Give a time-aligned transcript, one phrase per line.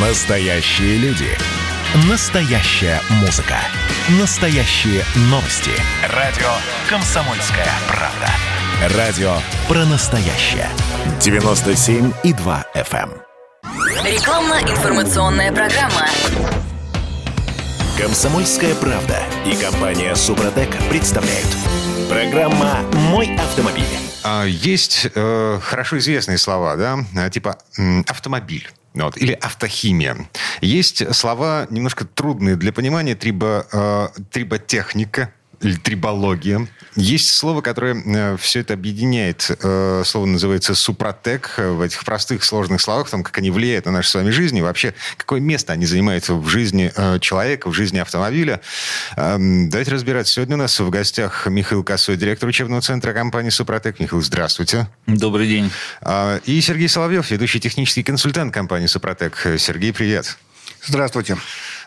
[0.00, 1.26] Настоящие люди.
[2.08, 3.56] Настоящая музыка.
[4.20, 5.72] Настоящие новости.
[6.14, 6.46] Радио
[6.88, 8.96] «Комсомольская правда».
[8.96, 9.32] Радио
[9.66, 10.68] про настоящее.
[11.18, 13.10] 97,2 FM.
[13.10, 13.22] эм.
[14.04, 16.06] Рекламно-информационная программа.
[18.00, 21.48] Комсомольская правда и компания Супротек представляют.
[22.08, 23.82] Программа «Мой автомобиль».
[24.22, 27.58] А, Есть э, хорошо известные слова, да, а, типа
[28.06, 28.68] автомобиль.
[28.94, 30.28] Вот, или автохимия.
[30.60, 35.32] Есть слова немножко трудные для понимания, трибо, э, триботехника
[35.82, 36.66] трибология.
[36.94, 39.50] Есть слово, которое все это объединяет.
[39.62, 41.54] Э, слово называется супротек.
[41.56, 44.62] В этих простых сложных словах, там, как они влияют на нашу с вами жизнь, и
[44.62, 48.60] вообще какое место они занимают в жизни э, человека, в жизни автомобиля.
[49.16, 50.32] Эм, Давайте разбираться.
[50.32, 54.00] Сегодня у нас в гостях Михаил Косой, директор учебного центра компании «Супротек».
[54.00, 54.88] Михаил, здравствуйте.
[55.06, 55.70] Добрый день.
[56.00, 59.46] А, И Сергей Соловьев, ведущий технический консультант компании «Супротек».
[59.58, 60.36] Сергей, привет.
[60.84, 61.36] Здравствуйте.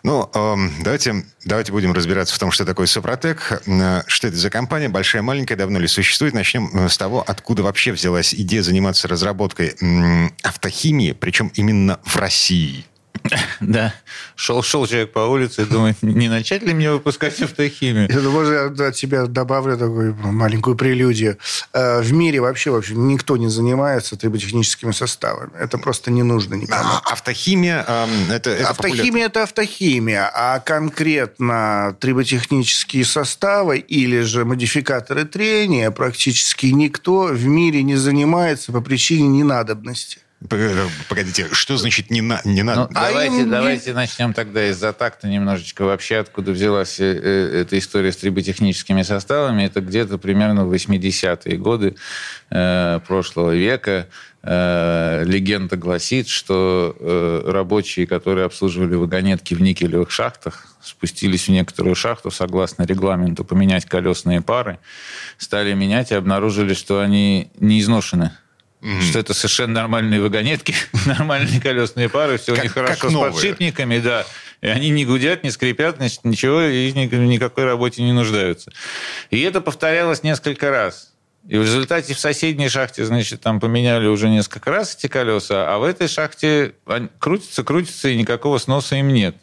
[0.03, 4.49] Ну, эм, давайте, давайте будем разбираться в том, что такое Супротек, э, что это за
[4.49, 6.33] компания, большая, маленькая, давно ли существует.
[6.33, 9.75] Начнем э, с того, откуда вообще взялась идея заниматься разработкой
[10.43, 12.85] автохимии, причем именно в России.
[13.59, 13.93] Да,
[14.35, 18.07] шел, шел человек по улице и думает, не начать ли мне выпускать автохимию?
[18.09, 21.37] Я думаю, Можно я от себя добавлю такую маленькую прелюдию.
[21.73, 25.51] Э, В мире вообще, вообще никто не занимается триботехническими составами.
[25.59, 26.81] Это просто не нужно никому.
[26.83, 35.25] А автохимия эм, это, это Автохимия– это автохимия, а конкретно триботехнические составы или же модификаторы
[35.25, 40.19] трения практически никто в мире не занимается по причине ненадобности.
[40.49, 42.89] Погодите, что значит не, на, не Ну, надо?
[42.95, 47.77] А давайте, им давайте начнем тогда из-за такта немножечко вообще, откуда взялась э, э, эта
[47.77, 49.63] история с триботехническими составами.
[49.63, 51.95] Это где-то примерно в 80-е годы
[52.49, 54.07] э, прошлого века.
[54.41, 61.93] Э, легенда гласит, что э, рабочие, которые обслуживали вагонетки в никелевых шахтах, спустились в некоторую
[61.93, 64.79] шахту, согласно регламенту, поменять колесные пары,
[65.37, 68.31] стали менять и обнаружили, что они не изношены.
[68.81, 70.73] Что это совершенно нормальные вагонетки,
[71.05, 74.25] нормальные колесные пары, все у Как- них как хорошо с подшипниками, да.
[74.61, 78.71] И они не гудят, не скрипят, значит, ничего, и ни- никакой работе не нуждаются.
[79.29, 81.13] И это повторялось несколько раз.
[81.47, 85.79] И в результате в соседней шахте, значит, там поменяли уже несколько раз эти колеса, а
[85.79, 86.73] в этой шахте
[87.19, 89.35] крутятся, крутятся, и никакого сноса им нет.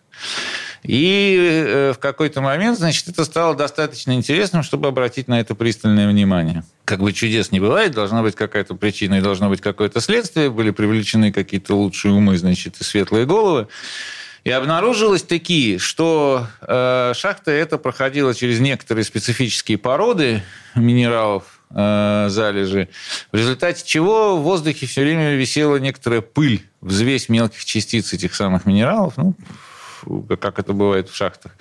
[0.82, 6.08] И э, в какой-то момент, значит, это стало достаточно интересным, чтобы обратить на это пристальное
[6.08, 6.64] внимание.
[6.84, 10.50] Как бы чудес не бывает, должна быть какая-то причина и должно быть какое-то следствие.
[10.50, 13.68] Были привлечены какие-то лучшие умы, значит, и светлые головы.
[14.44, 20.42] И обнаружилось такие, что э, шахта эта проходила через некоторые специфические породы
[20.74, 22.88] минералов, э, залежи,
[23.32, 28.64] в результате чего в воздухе все время висела некоторая пыль, взвесь мелких частиц этих самых
[28.64, 29.34] минералов, ну,
[30.40, 31.52] как это бывает в шахтах.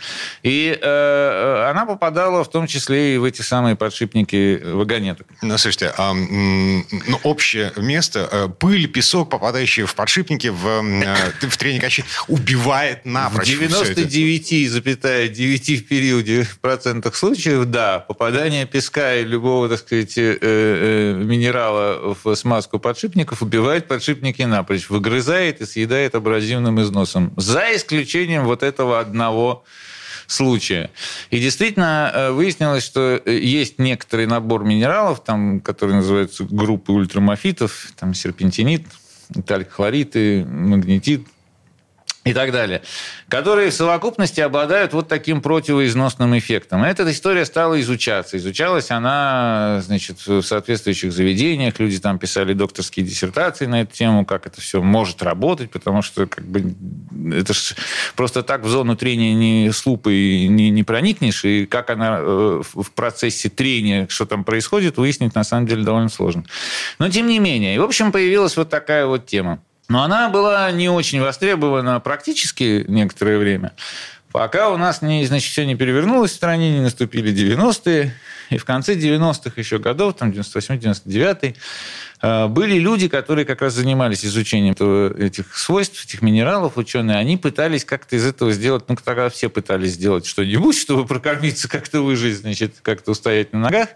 [0.44, 5.28] И э, она попадала в том числе и в эти самые подшипники вагонеток.
[5.42, 11.58] Ну, слушайте, а, ну, общее место, э, пыль, песок, попадающий в подшипники, в, э, в
[11.58, 13.66] качели, убивает В напрочь это.
[13.66, 21.14] 99,9 в периоде в процентах случаев, да, попадание песка и любого, так сказать, э, э,
[21.14, 27.34] минерала в смазку подшипников убивает подшипники напрочь, выгрызает и съедает абразивным износом.
[27.38, 29.64] За исключением вот этого одного
[30.28, 30.92] случая.
[31.30, 37.94] И действительно э, выяснилось, что э, есть некоторый набор минералов, там, которые называются группы ультрамофитов,
[37.98, 38.86] там серпентинит,
[39.46, 41.28] талькохлорид, магнетит,
[42.28, 42.82] и так далее,
[43.30, 46.86] которые в совокупности обладают вот таким противоизносным эффектом.
[46.86, 48.38] И эта история стала изучаться.
[48.38, 51.80] Изучалась она, значит, в соответствующих заведениях.
[51.80, 56.28] Люди там писали докторские диссертации на эту тему, как это все может работать, потому что
[56.28, 56.76] как бы,
[57.34, 57.76] это ж
[58.16, 62.62] просто так в зону трения не с лупой не, не проникнешь, и как она э,
[62.74, 66.44] в процессе трения, что там происходит, выяснить на самом деле довольно сложно.
[67.00, 67.76] Но тем не менее.
[67.76, 69.60] И, в общем, появилась вот такая вот тема.
[69.90, 73.74] Но она была не очень востребована практически некоторое время.
[74.32, 78.14] Пока у нас не, значит, все не перевернулось в стране, не наступили 90-е.
[78.50, 81.56] И в конце 90-х еще годов, там 98-99
[82.22, 87.18] э, были люди, которые как раз занимались изучением этого- этих свойств, этих минералов, ученые.
[87.18, 92.02] Они пытались как-то из этого сделать, ну, тогда все пытались сделать что-нибудь, чтобы прокормиться, как-то
[92.02, 93.90] выжить, значит, как-то устоять на ногах.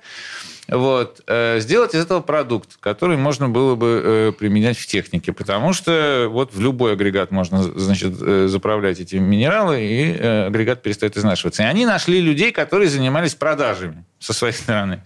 [0.72, 5.74] Вот, э, сделать из этого продукт, который можно было бы э, применять в технике, потому
[5.74, 11.64] что вот в любой агрегат можно, значит, э, заправлять эти минералы, и агрегат перестает изнашиваться.
[11.64, 15.04] И они нашли людей, которые занимались продажами со своей стороны.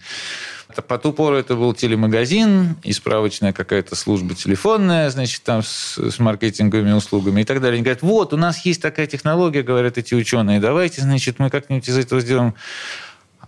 [0.88, 6.18] По ту пору это был телемагазин и справочная какая-то служба телефонная, значит, там с, с
[6.18, 7.76] маркетинговыми услугами и так далее.
[7.76, 11.88] Они говорят, вот, у нас есть такая технология, говорят эти ученые, давайте, значит, мы как-нибудь
[11.88, 12.54] из этого сделаем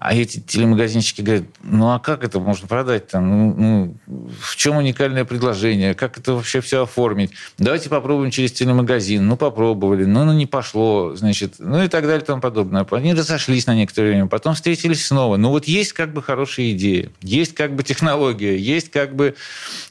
[0.00, 3.28] а эти телемагазинчики говорят, ну а как это можно продать там?
[3.28, 3.96] Ну, ну,
[4.40, 5.94] в чем уникальное предложение?
[5.94, 7.32] Как это вообще все оформить?
[7.58, 9.26] Давайте попробуем через телемагазин.
[9.26, 10.04] Ну, попробовали.
[10.04, 11.54] Ну, ну не пошло, значит.
[11.58, 12.86] Ну и так далее и тому подобное.
[12.90, 14.26] Они разошлись на некоторое время.
[14.26, 15.36] Потом встретились снова.
[15.36, 17.10] Ну вот есть как бы хорошая идея.
[17.20, 18.56] Есть как бы технология.
[18.56, 19.34] Есть как бы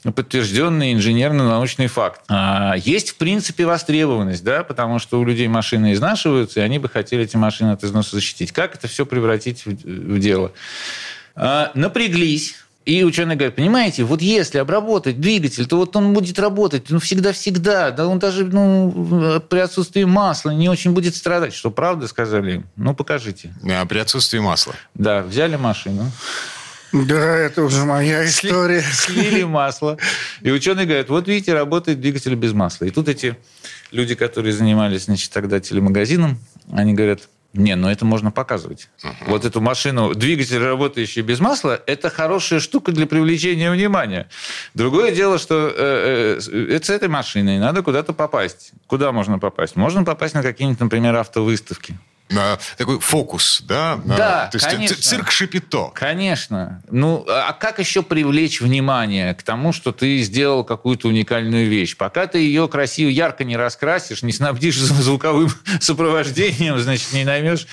[0.02, 2.22] подтвержденный инженерно-научный факт.
[2.28, 6.88] А есть, в принципе, востребованность, да, потому что у людей машины изнашиваются, и они бы
[6.88, 8.52] хотели эти машины от износа защитить.
[8.52, 10.52] Как это все превратить в в дело.
[11.34, 12.56] А, напряглись,
[12.88, 17.90] и ученые говорят, понимаете, вот если обработать двигатель, то вот он будет работать ну, всегда-всегда.
[17.90, 21.52] Да он даже ну, при отсутствии масла не очень будет страдать.
[21.52, 22.66] Что, правда, сказали им?
[22.76, 23.52] Ну, покажите.
[23.70, 24.74] А при отсутствии масла?
[24.94, 26.10] Да, взяли машину.
[26.92, 28.80] Да, это уже моя история.
[28.80, 29.98] Слили масло.
[30.40, 32.86] И ученые говорят, вот видите, работает двигатель без масла.
[32.86, 33.36] И тут эти
[33.90, 36.38] люди, которые занимались, значит, тогда телемагазином,
[36.72, 38.90] они говорят, не, но это можно показывать.
[39.02, 39.12] Uh-huh.
[39.26, 44.28] Вот эту машину, двигатель, работающий без масла, это хорошая штука для привлечения внимания.
[44.74, 48.72] Другое дело, что э, э, с этой машиной надо куда-то попасть.
[48.86, 49.76] Куда можно попасть?
[49.76, 51.98] Можно попасть на какие-нибудь, например, автовыставки
[52.76, 54.00] такой фокус, да?
[54.04, 54.96] Да, То есть конечно.
[54.96, 55.90] цирк Шипито.
[55.94, 56.82] Конечно.
[56.90, 61.96] Ну, а как еще привлечь внимание к тому, что ты сделал какую-то уникальную вещь?
[61.96, 67.66] Пока ты ее красиво, ярко не раскрасишь, не снабдишь звуковым сопровождением, значит, не наймешь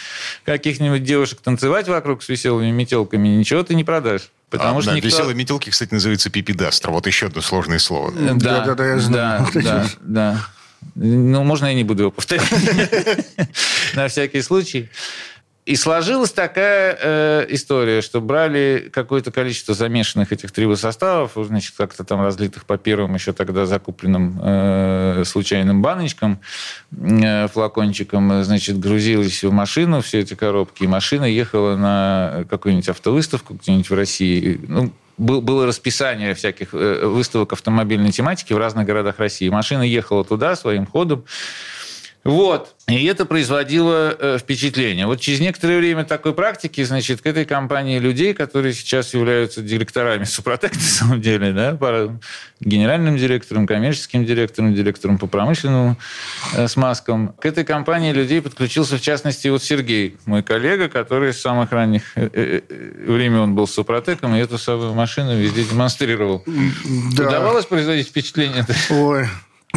[0.44, 4.30] каких-нибудь девушек танцевать вокруг с веселыми метелками, ничего ты не продашь.
[4.50, 5.10] Потому а, что да, никто...
[5.10, 6.92] Веселые метелки, кстати, называются пипидастр.
[6.92, 8.12] Вот еще одно сложное слово.
[8.12, 9.48] Да, да, да, я знаю.
[9.54, 10.48] Да, да, да.
[10.94, 12.50] Ну, можно я не буду его повторять.
[13.96, 14.90] На всякий случай.
[15.66, 22.22] И сложилась такая э, история, что брали какое-то количество замешанных этих трибосоставов, значит, как-то там
[22.22, 26.40] разлитых по первым еще тогда закупленным э, случайным баночкам,
[26.96, 33.56] э, флакончикам, значит, грузились в машину все эти коробки, и машина ехала на какую-нибудь автовыставку
[33.56, 34.62] где-нибудь в России.
[34.68, 39.50] Ну, было расписание всяких э, выставок автомобильной тематики в разных городах России.
[39.50, 41.26] Машина ехала туда своим ходом.
[42.26, 42.76] Вот.
[42.88, 45.06] И это производило э, впечатление.
[45.06, 50.24] Вот через некоторое время такой практики, значит, к этой компании людей, которые сейчас являются директорами
[50.24, 51.78] Супротек, на самом деле, да,
[52.60, 55.98] генеральным директором, коммерческим директором, директором по промышленным
[56.56, 61.40] э, смазкам, к этой компании людей подключился, в частности, вот Сергей, мой коллега, который с
[61.40, 62.62] самых ранних э,
[63.06, 66.44] времен был Супротеком, и эту самую машину везде демонстрировал.
[67.16, 67.28] Да.
[67.28, 68.66] Удавалось производить впечатление?
[68.90, 69.28] Ой,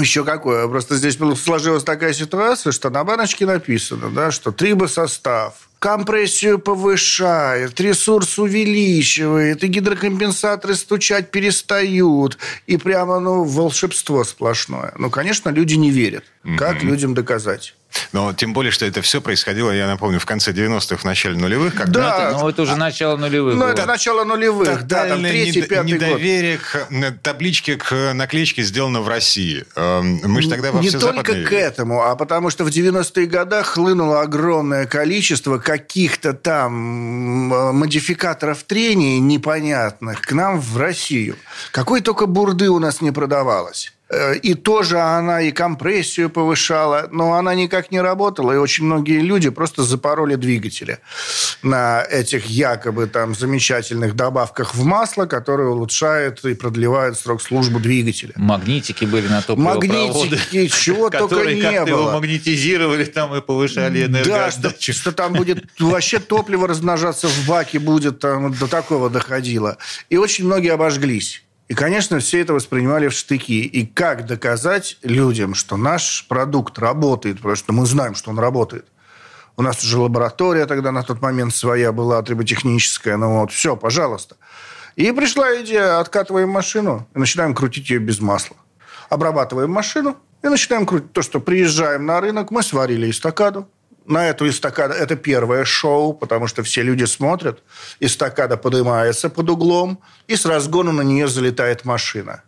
[0.01, 0.67] еще какое?
[0.69, 8.39] Просто здесь сложилась такая ситуация, что на баночке написано, да, что трибосостав, компрессию повышает, ресурс
[8.39, 12.39] увеличивает, и гидрокомпенсаторы стучать перестают.
[12.67, 14.93] И прямо, ну, волшебство сплошное.
[14.99, 16.25] Ну, конечно, люди не верят.
[16.57, 16.87] Как mm-hmm.
[16.87, 17.75] людям доказать?
[18.13, 21.75] Но тем более, что это все происходило, я напомню, в конце 90-х, в начале нулевых.
[21.75, 22.31] Когда...
[22.31, 22.39] Да.
[22.39, 23.55] Ну, это уже начало нулевых.
[23.55, 26.59] Ну, это начало нулевых, да, там третий, пятый недоверие
[26.91, 27.17] год.
[27.17, 29.65] к табличке, к наклеечке сделано в России.
[29.75, 33.27] Эм, мы же тогда во Не все только к этому, а потому что в 90-е
[33.27, 36.73] годы хлынуло огромное количество каких-то там
[37.77, 41.37] модификаторов трения непонятных к нам в Россию.
[41.73, 43.93] Какой только бурды у нас не продавалось.
[44.11, 49.21] Э, и тоже она и компрессию повышала, но она никак не работала, и очень многие
[49.21, 50.99] люди просто запороли двигатели
[51.63, 58.33] на этих якобы там замечательных добавках в масло, которые улучшают и продлевают срок службы двигателя.
[58.37, 59.89] Магнитики были на топливопроводы.
[59.89, 61.89] Магнитики, чего только не было.
[61.89, 64.61] его магнетизировали там и повышали энергоотдачу.
[64.63, 69.77] Да, что, что там будет вообще топливо размножаться в баке будет, там до такого доходило.
[70.09, 71.43] И очень многие обожглись.
[71.69, 73.61] И, конечно, все это воспринимали в штыки.
[73.61, 78.87] И как доказать людям, что наш продукт работает, потому что мы знаем, что он работает.
[79.57, 83.17] У нас уже лаборатория тогда на тот момент своя была, триботехническая.
[83.17, 84.37] Ну вот, все, пожалуйста.
[84.97, 88.57] И пришла идея, откатываем машину и начинаем крутить ее без масла.
[89.11, 91.13] Обрабатываем машину и начинаем крутить.
[91.13, 93.69] То, что приезжаем на рынок, мы сварили эстакаду,
[94.09, 97.63] на эту эстакаду, это первое шоу, потому что все люди смотрят,
[98.01, 102.43] эстакада поднимается под углом, и с разгона на нее залетает машина.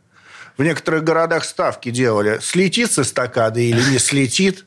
[0.60, 4.66] В некоторых городах ставки делали, слетит с эстакады или не слетит.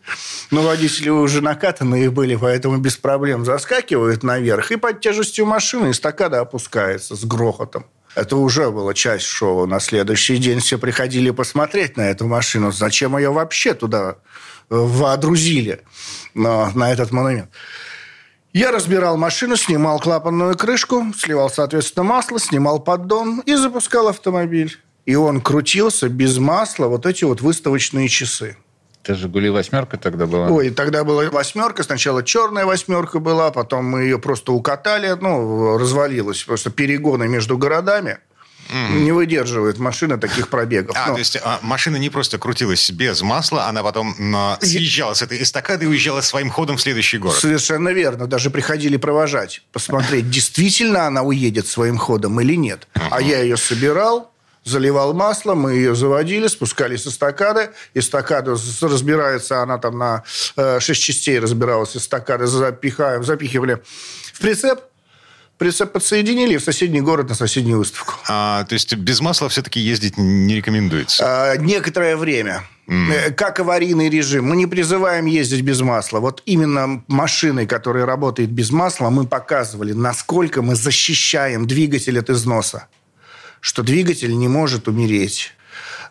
[0.50, 4.72] Но водители уже накатанные были, поэтому без проблем заскакивают наверх.
[4.72, 7.86] И под тяжестью машины эстакада опускается с грохотом.
[8.16, 9.68] Это уже была часть шоу.
[9.68, 12.72] На следующий день все приходили посмотреть на эту машину.
[12.72, 14.16] Зачем ее вообще туда
[14.74, 15.82] водрузили
[16.34, 17.50] на, на этот монумент.
[18.54, 24.78] Я разбирал машину, снимал клапанную крышку, сливал, соответственно, масло, снимал поддон и запускал автомобиль.
[25.06, 28.56] И он крутился без масла, вот эти вот выставочные часы.
[29.04, 30.48] Это «Жигули восьмерка» тогда была?
[30.48, 31.84] Ой, тогда была восьмерка.
[31.84, 36.44] Сначала черная восьмерка была, потом мы ее просто укатали, ну, развалилась.
[36.44, 38.20] Просто перегоны между городами.
[38.70, 39.00] Mm.
[39.02, 40.96] Не выдерживает машина таких пробегов.
[40.98, 41.14] А, Но...
[41.14, 45.42] то есть а, машина не просто крутилась без масла, она потом а, съезжала с этой
[45.42, 47.38] эстакады и уезжала своим ходом в следующий город.
[47.38, 48.28] Совершенно верно.
[48.28, 52.88] Даже приходили провожать, посмотреть, действительно она уедет своим ходом или нет.
[52.96, 53.08] Uh-huh.
[53.12, 57.70] А я ее собирал, заливал масло, мы ее заводили, спускались с эстакады.
[57.94, 60.24] Эстакада разбирается, она там на
[60.56, 61.96] э, 6 частей разбиралась.
[61.96, 63.84] Эстакады запихаем, запихивали
[64.34, 64.82] в прицеп
[65.58, 68.16] подсоединили в соседний город на соседнюю выставку.
[68.28, 71.24] А, то есть без масла все-таки ездить не рекомендуется?
[71.26, 72.64] А, некоторое время.
[72.88, 73.32] Mm.
[73.32, 74.46] Как аварийный режим.
[74.46, 76.20] Мы не призываем ездить без масла.
[76.20, 82.88] Вот именно машиной, которая работает без масла, мы показывали, насколько мы защищаем двигатель от износа
[83.64, 85.54] что двигатель не может умереть.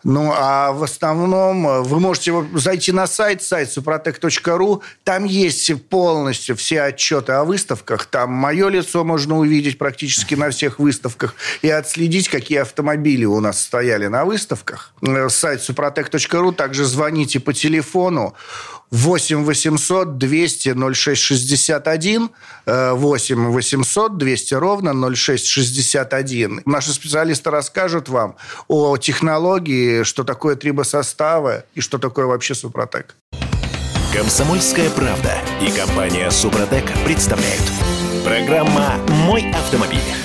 [0.03, 4.81] Ну, а в основном э, вы можете зайти на сайт, сайт suprotec.ru.
[5.03, 8.05] Там есть полностью все отчеты о выставках.
[8.05, 13.61] Там мое лицо можно увидеть практически на всех выставках и отследить, какие автомобили у нас
[13.61, 14.93] стояли на выставках.
[15.01, 16.53] Э, сайт suprotec.ru.
[16.53, 18.35] Также звоните по телефону
[18.93, 22.29] 8 800 200 0661,
[22.65, 26.61] 8 800 200 ровно 0661.
[26.65, 28.35] Наши специалисты расскажут вам
[28.67, 33.15] о технологии, что такое трибосоставы и что такое вообще Супротек.
[34.13, 37.63] Комсомольская правда и компания Супротек представляют.
[38.23, 40.22] Программа «Мой автомобиль».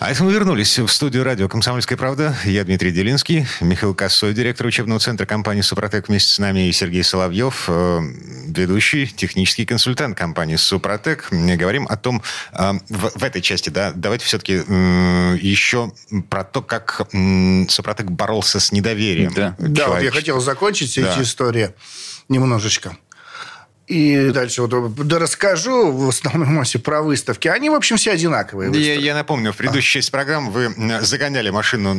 [0.00, 2.36] А это мы вернулись в студию радио «Комсомольская правда».
[2.44, 7.02] Я Дмитрий Делинский, Михаил Косой, директор учебного центра компании «Супротек» вместе с нами и Сергей
[7.02, 8.00] Соловьев, э,
[8.48, 11.28] ведущий технический консультант компании «Супротек».
[11.30, 12.22] Говорим о том,
[12.52, 15.92] э, в, этой части, да, давайте все-таки еще
[16.28, 17.08] про то, как
[17.68, 19.32] «Супротек» боролся с недоверием.
[19.32, 21.12] Да, да вот я хотел закончить да.
[21.12, 21.70] эти истории
[22.28, 22.96] немножечко.
[23.86, 27.48] И дальше вот да расскажу в основной массе про выставки.
[27.48, 28.72] Они, в общем, все одинаковые.
[28.72, 31.94] Я, я напомню, в предыдущей части программы вы загоняли машину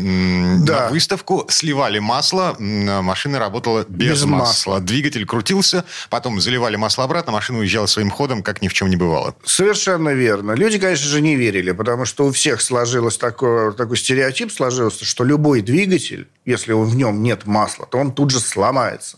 [0.65, 0.85] да.
[0.85, 4.45] на выставку, сливали масло, машина работала без, без масла.
[4.45, 4.79] масла.
[4.79, 8.95] Двигатель крутился, потом заливали масло обратно, машина уезжала своим ходом, как ни в чем не
[8.95, 9.35] бывало.
[9.45, 10.53] Совершенно верно.
[10.53, 15.23] Люди, конечно же, не верили, потому что у всех сложилось такое, такой стереотип сложился, что
[15.23, 19.17] любой двигатель, если в нем нет масла, то он тут же сломается.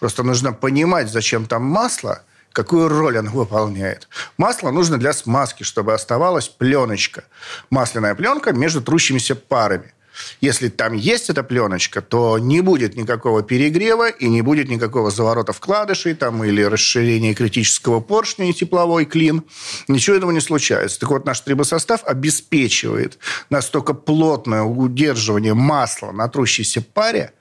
[0.00, 2.22] Просто нужно понимать, зачем там масло,
[2.52, 4.08] какую роль оно выполняет.
[4.38, 7.24] Масло нужно для смазки, чтобы оставалась пленочка.
[7.70, 9.92] Масляная пленка между трущимися парами.
[10.40, 15.52] Если там есть эта пленочка, то не будет никакого перегрева и не будет никакого заворота
[15.52, 19.44] вкладышей там, или расширения критического поршня и тепловой клин.
[19.88, 21.00] Ничего этого не случается.
[21.00, 23.18] Так вот, наш трибосостав обеспечивает
[23.50, 27.32] настолько плотное удерживание масла на трущейся паре,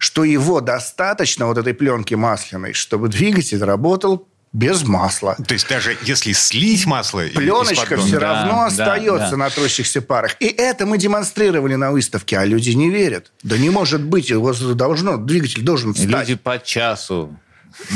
[0.00, 5.36] что его достаточно, вот этой пленки масляной, чтобы двигатель работал без масла.
[5.46, 7.22] То есть даже если слить масло...
[7.34, 9.36] Пленочка все да, равно да, остается да.
[9.36, 10.36] на трущихся парах.
[10.40, 13.30] И это мы демонстрировали на выставке, а люди не верят.
[13.42, 16.28] Да не может быть, его должно, двигатель должен встать.
[16.28, 17.38] Люди по часу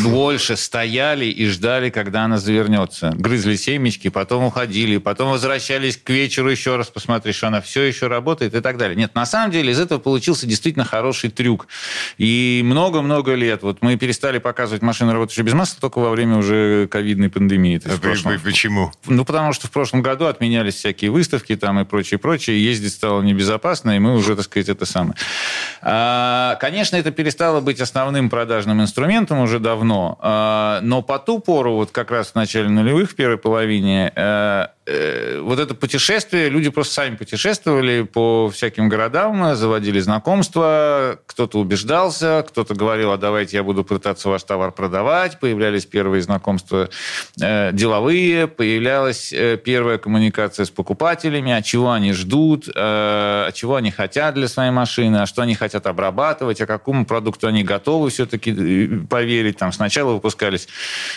[0.05, 3.13] больше стояли и ждали, когда она завернется.
[3.15, 8.07] Грызли семечки, потом уходили, потом возвращались к вечеру еще раз посмотреть, что она все еще
[8.07, 8.97] работает и так далее.
[8.97, 11.67] Нет, на самом деле из этого получился действительно хороший трюк.
[12.19, 13.63] И много-много лет.
[13.63, 17.81] Вот мы перестали показывать машины, работающие без масла, только во время уже ковидной пандемии.
[17.85, 18.41] А прошлом...
[18.41, 18.93] Почему?
[19.07, 22.63] Ну, потому что в прошлом году отменялись всякие выставки там и прочее, прочее.
[22.63, 25.17] Ездить стало небезопасно, и мы уже, так сказать, это самое.
[25.81, 29.74] А, конечно, это перестало быть основным продажным инструментом уже давно.
[30.21, 34.13] А, но по ту пору, вот как раз в начале нулевых, в первой половине,
[34.87, 42.45] э, вот это путешествие, люди просто сами путешествовали по всяким городам, заводили знакомства, кто-то убеждался,
[42.49, 46.89] кто-то говорил, а давайте я буду пытаться ваш товар продавать, появлялись первые знакомства
[47.41, 53.77] э, деловые, появлялась э, первая коммуникация с покупателями, а чего они ждут, э, а чего
[53.77, 58.11] они хотят для своей машины, а что они хотят обрабатывать, а какому продукту они готовы
[58.11, 59.59] все-таки э, поверить.
[59.59, 60.69] Там сначала выпускались,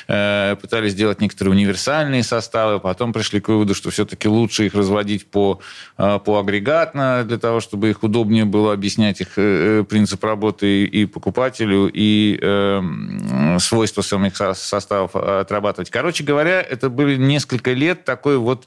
[0.08, 5.28] э, пытались сделать некоторые универсальные составы, потом пришли к выводу, что все-таки лучше их разводить
[5.28, 5.60] по,
[5.98, 11.06] э, по агрегатно, для того, чтобы их удобнее было объяснять их э, принцип работы и
[11.06, 15.90] покупателю, и э, свойства самих составов отрабатывать.
[15.90, 18.66] Короче говоря, это были несколько лет такой вот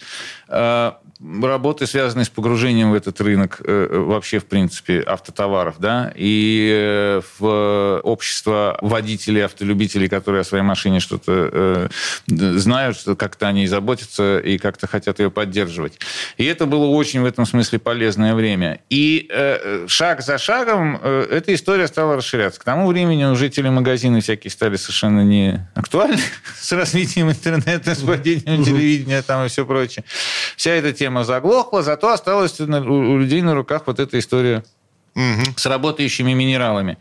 [0.49, 0.93] э,
[1.43, 7.21] работы, связанные с погружением в этот рынок э, вообще, в принципе, автотоваров, да, и э,
[7.39, 11.89] в общество водителей, автолюбителей, которые о своей машине что-то э,
[12.27, 15.99] знают, что как-то они заботятся и как-то хотят ее поддерживать.
[16.37, 18.81] И это было очень в этом смысле полезное время.
[18.91, 19.29] И
[19.87, 22.61] шаг за шагом эта история стала расширяться.
[22.61, 26.19] К тому времени уже телемагазины всякие стали совершенно не актуальны
[26.61, 30.05] с развитием интернета, с падением телевидения там и все прочее.
[30.57, 34.63] Вся эта тема тема заглохла, зато осталась у людей на руках вот эта история
[35.15, 35.43] угу.
[35.57, 36.99] с работающими минералами.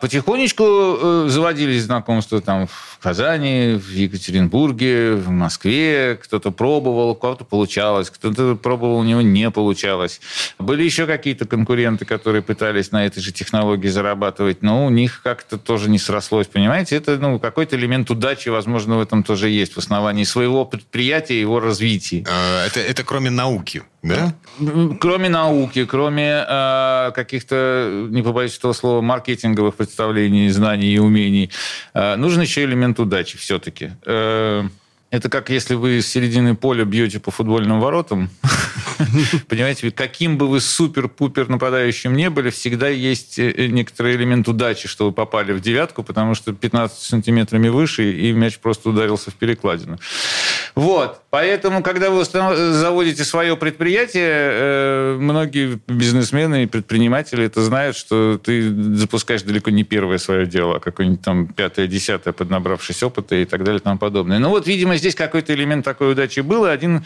[0.00, 6.18] Потихонечку э, заводились знакомства там в Казани, в Екатеринбурге, в Москве.
[6.22, 10.20] Кто-то пробовал, у кого-то получалось, кто-то пробовал, у него не получалось.
[10.58, 15.58] Были еще какие-то конкуренты, которые пытались на этой же технологии зарабатывать, но у них как-то
[15.58, 16.96] тоже не срослось, понимаете?
[16.96, 21.40] Это ну, какой-то элемент удачи, возможно, в этом тоже есть, в основании своего предприятия и
[21.40, 22.24] его развития.
[22.28, 24.34] А, это, это кроме науки, да?
[24.98, 31.50] Кроме науки, кроме э, каких-то, не побоюсь этого слова, маркетинговых представлений, знаний и умений,
[31.92, 33.92] э, нужен еще элемент удачи все-таки.
[34.04, 34.64] Э,
[35.10, 38.30] это как если вы с середины поля бьете по футбольным воротам.
[39.48, 45.06] Понимаете, каким бы вы супер-пупер нападающим не были, всегда есть э, некоторый элемент удачи, что
[45.06, 49.98] вы попали в девятку, потому что 15 сантиметрами выше, и мяч просто ударился в перекладину.
[50.74, 51.22] Вот.
[51.30, 58.72] Поэтому, когда вы заводите свое предприятие, э, многие бизнесмены и предприниматели это знают, что ты
[58.94, 63.64] запускаешь далеко не первое свое дело, а какое-нибудь там пятое, десятое, поднабравшись опыта и так
[63.64, 64.38] далее и тому подобное.
[64.38, 66.64] Ну вот, видимо, здесь какой-то элемент такой удачи был.
[66.64, 67.04] Один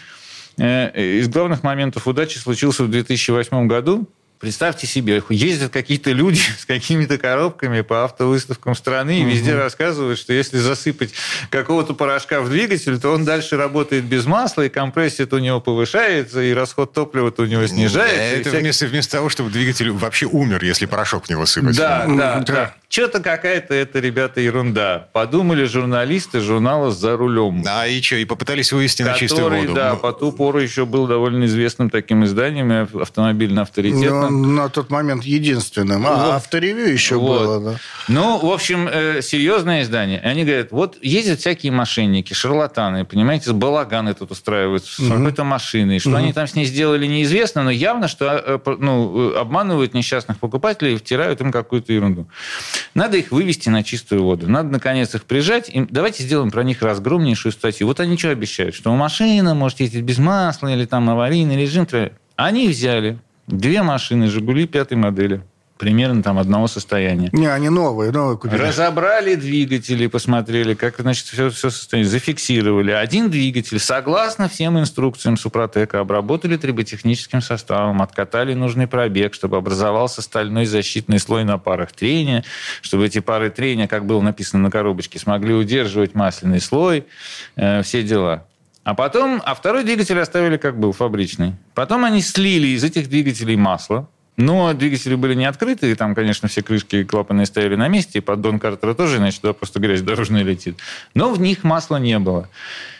[0.59, 4.07] э, из главных моментов удачи случился в 2008 году.
[4.41, 10.33] Представьте себе, ездят какие-то люди с какими-то коробками по автовыставкам страны и везде рассказывают, что
[10.33, 11.11] если засыпать
[11.51, 16.43] какого-то порошка в двигатель, то он дальше работает без масла, и компрессия у него повышается,
[16.43, 18.15] и расход топлива у него снижается.
[18.15, 18.61] Это всякие...
[18.61, 21.77] вместо, вместо того, чтобы двигатель вообще умер, если порошок в него сыпать.
[21.77, 22.75] Да, да, да.
[22.89, 25.09] Что-то какая-то это, ребята, ерунда.
[25.13, 27.65] Подумали журналисты журнала «За рулем».
[27.67, 29.75] А и что, и попытались вывести который, на чистую воду?
[29.75, 34.24] да, по ту пору еще был довольно известным таким изданием, автомобильно авторитетным.
[34.31, 36.07] Ну, на тот момент единственным.
[36.07, 36.35] А, вот.
[36.35, 37.41] авторевью еще вот.
[37.41, 37.79] было, да.
[38.09, 40.21] Ну, в общем, э, серьезное издание.
[40.21, 45.11] Они говорят, вот ездят всякие мошенники, шарлатаны, понимаете, балаганы тут устраивают с угу.
[45.11, 45.99] какой-то машиной.
[45.99, 46.17] Что угу.
[46.17, 50.95] они там с ней сделали, неизвестно, но явно, что э, ну, э, обманывают несчастных покупателей
[50.95, 52.27] и втирают им какую-то ерунду.
[52.95, 54.51] Надо их вывести на чистую воду.
[54.51, 55.69] Надо, наконец, их прижать.
[55.69, 57.87] И давайте сделаем про них разгромнейшую статью.
[57.87, 58.75] Вот они что обещают?
[58.75, 61.85] Что машина может ездить без масла или там аварийный режим.
[62.37, 65.43] Они взяли две машины «Жигули» пятой модели
[65.79, 67.29] примерно там одного состояния.
[67.33, 68.61] Не, они новые, новые купили.
[68.61, 72.93] Разобрали двигатели, посмотрели, как, значит, все, все состояние, зафиксировали.
[72.93, 80.65] Один двигатель, согласно всем инструкциям Супротека, обработали триботехническим составом, откатали нужный пробег, чтобы образовался стальной
[80.65, 82.45] защитный слой на парах трения,
[82.81, 87.05] чтобы эти пары трения, как было написано на коробочке, смогли удерживать масляный слой,
[87.57, 88.47] э, все дела.
[88.85, 91.55] А потом, а второй двигатель оставили как был, фабричный.
[91.75, 96.49] Потом они слили из этих двигателей масло, но двигатели были не открыты, и там, конечно,
[96.49, 100.03] все крышки и клапаны стояли на месте, и поддон Картера тоже, иначе туда просто грязь
[100.03, 100.77] дорожная летит.
[101.15, 102.49] Но в них масла не было.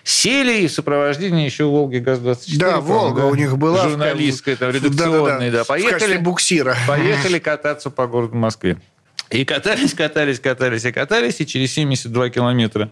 [0.05, 2.59] Сели и в сопровождении еще Волги ГАЗ-24.
[2.59, 3.27] Да, Волга да?
[3.27, 3.89] у них была.
[3.89, 5.59] Журналистская, там, редакционная, да.
[5.59, 5.65] да.
[5.65, 6.77] Поехали, в буксира.
[6.87, 8.79] Поехали кататься по городу Москве.
[9.31, 12.91] И катались, катались, катались и катались, и через 72 километра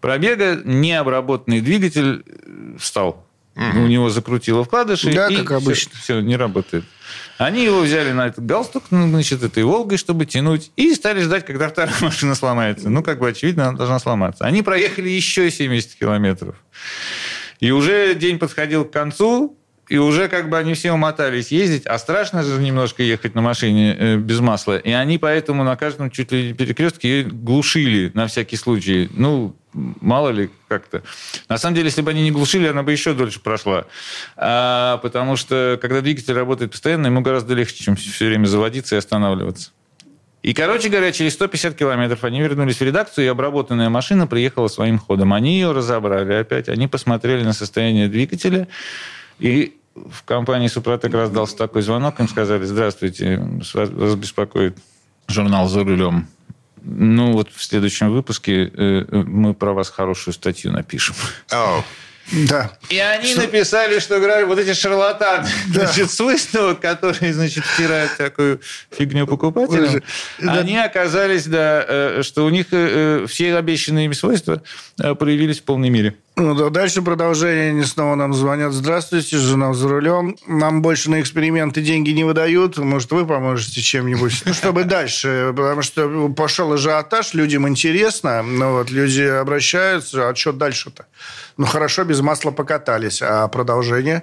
[0.00, 2.24] пробега необработанный двигатель
[2.78, 3.26] встал.
[3.56, 3.80] Угу.
[3.80, 5.92] У него закрутило вкладыши, да, и как обычно.
[5.94, 6.84] Все, все, не работает.
[7.36, 11.44] Они его взяли на этот галстук, ну, значит, этой «Волгой», чтобы тянуть, и стали ждать,
[11.44, 12.88] когда вторая машина сломается.
[12.90, 14.44] Ну, как бы, очевидно, она должна сломаться.
[14.44, 16.54] Они проехали еще 70 километров.
[17.58, 19.58] И уже день подходил к концу,
[19.90, 23.96] и уже как бы они все умотались ездить, а страшно же немножко ехать на машине
[23.98, 24.78] э, без масла.
[24.78, 29.10] И они поэтому на каждом чуть ли перекрестке глушили на всякий случай.
[29.12, 31.02] Ну, мало ли как-то.
[31.48, 33.86] На самом деле, если бы они не глушили, она бы еще дольше прошла.
[34.36, 38.98] А, потому что, когда двигатель работает постоянно, ему гораздо легче, чем все время заводиться и
[38.98, 39.72] останавливаться.
[40.44, 45.00] И, короче говоря, через 150 километров они вернулись в редакцию, и обработанная машина приехала своим
[45.00, 45.32] ходом.
[45.32, 48.68] Они ее разобрали опять, они посмотрели на состояние двигателя,
[49.40, 49.79] и
[50.10, 53.42] в компании «Супротек» раздался такой звонок, им сказали, здравствуйте,
[53.74, 54.76] вас беспокоит
[55.28, 56.28] журнал «За рулем».
[56.82, 61.14] Ну, вот в следующем выпуске э, мы про вас хорошую статью напишем.
[61.50, 61.82] Oh.
[62.32, 62.70] Да.
[62.88, 63.42] И они что?
[63.42, 65.86] написали, что говорят, вот эти шарлатаны, да.
[65.86, 68.60] значит, свойства, которые, значит, втирают такую
[68.90, 70.02] фигню покупателям,
[70.38, 70.52] да.
[70.54, 74.62] они оказались, да, э, что у них э, все обещанные им свойства
[75.00, 76.16] э, проявились в полной мере.
[76.40, 77.68] Ну да, дальше продолжение.
[77.68, 78.72] Они снова нам звонят.
[78.72, 80.38] Здравствуйте, жена за рулем.
[80.46, 82.78] Нам больше на эксперименты деньги не выдают.
[82.78, 84.42] Может, вы поможете чем-нибудь?
[84.46, 85.52] Ну, чтобы дальше.
[85.54, 88.42] Потому что пошел ажиотаж, людям интересно.
[88.42, 90.30] Ну, вот, люди обращаются.
[90.30, 91.04] А что дальше-то?
[91.58, 93.20] Ну, хорошо, без масла покатались.
[93.20, 94.22] А продолжение?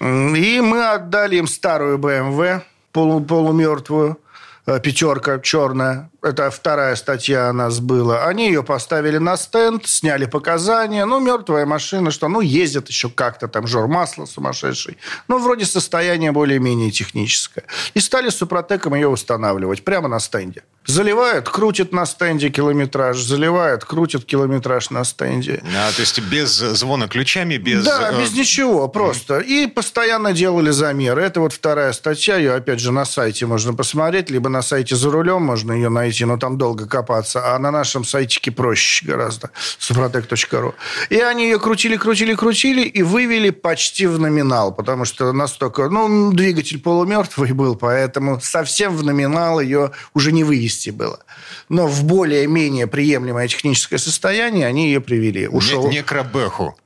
[0.00, 4.18] И мы отдали им старую BMW, полу полумертвую,
[4.64, 10.26] э, пятерка черная, это вторая статья у нас была, они ее поставили на стенд, сняли
[10.26, 15.64] показания, ну, мертвая машина, что, ну, ездит еще как-то, там, жор масла сумасшедший, ну, вроде
[15.64, 17.64] состояние более-менее техническое.
[17.94, 20.62] И стали с Супротеком ее устанавливать прямо на стенде.
[20.86, 25.62] Заливают, крутят на стенде километраж, заливают, крутят километраж на стенде.
[25.76, 27.84] А, то есть без звона ключами, без...
[27.84, 29.38] Да, э, без ничего, просто.
[29.38, 31.22] И постоянно делали замеры.
[31.22, 35.10] Это вот вторая статья, ее, опять же, на сайте можно посмотреть, либо на сайте «За
[35.10, 37.54] рулем» можно ее найти найти, но там долго копаться.
[37.54, 39.50] А на нашем сайтике проще гораздо.
[39.78, 40.74] suprotec.ru.
[41.10, 45.88] И они ее крутили, крутили, крутили и вывели почти в номинал, потому что настолько...
[45.88, 51.20] Ну, двигатель полумертвый был, поэтому совсем в номинал ее уже не вывести было.
[51.68, 55.48] Но в более-менее приемлемое техническое состояние они ее привели.
[55.48, 55.88] Ушел...
[55.88, 56.76] Не, не крабеху.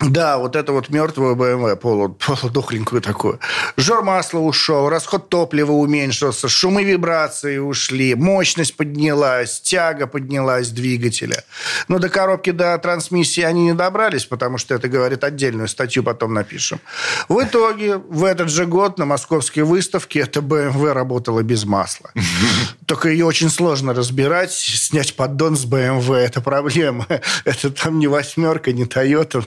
[0.00, 3.38] Да, вот это вот мертвую БМВ, полу, полудохленькую такую.
[3.76, 11.44] Жор масла ушел, расход топлива уменьшился, шумы вибрации ушли, мощность поднялась, тяга поднялась двигателя.
[11.86, 16.34] Но до коробки, до трансмиссии они не добрались, потому что это говорит отдельную статью, потом
[16.34, 16.80] напишем.
[17.28, 22.10] В итоге, в этот же год на московской выставке эта БМВ работала без масла.
[22.86, 26.10] Только ее очень сложно разбирать, снять поддон с БМВ.
[26.10, 27.06] Это проблема.
[27.44, 29.42] Это там не восьмерка, не Тойота.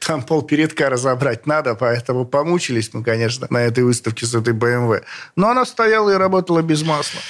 [0.00, 5.02] Там полпередка разобрать надо, поэтому помучились мы, конечно, на этой выставке с этой BMW.
[5.36, 7.20] Но она стояла и работала без масла.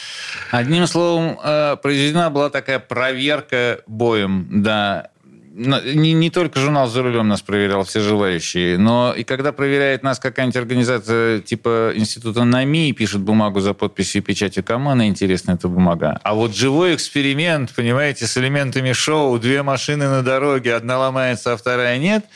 [0.51, 5.11] Одним словом, э, произведена была такая проверка боем, да,
[5.59, 10.19] не, не только журнал «За рулем» нас проверял, все желающие, но и когда проверяет нас
[10.19, 15.53] какая-нибудь организация типа Института НАМИ и пишет бумагу за подписью и печатью, кому она интересна,
[15.53, 16.21] эта бумага?
[16.23, 21.57] А вот живой эксперимент, понимаете, с элементами шоу, две машины на дороге, одна ломается, а
[21.57, 22.25] вторая нет–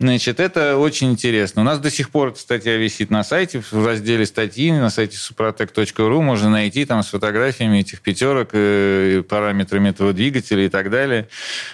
[0.00, 1.60] Значит, это очень интересно.
[1.60, 5.18] У нас до сих пор эта статья висит на сайте, в разделе статьи, на сайте
[5.18, 11.28] suprotec.ru можно найти там с фотографиями этих пятерок, э, параметрами этого двигателя и так далее.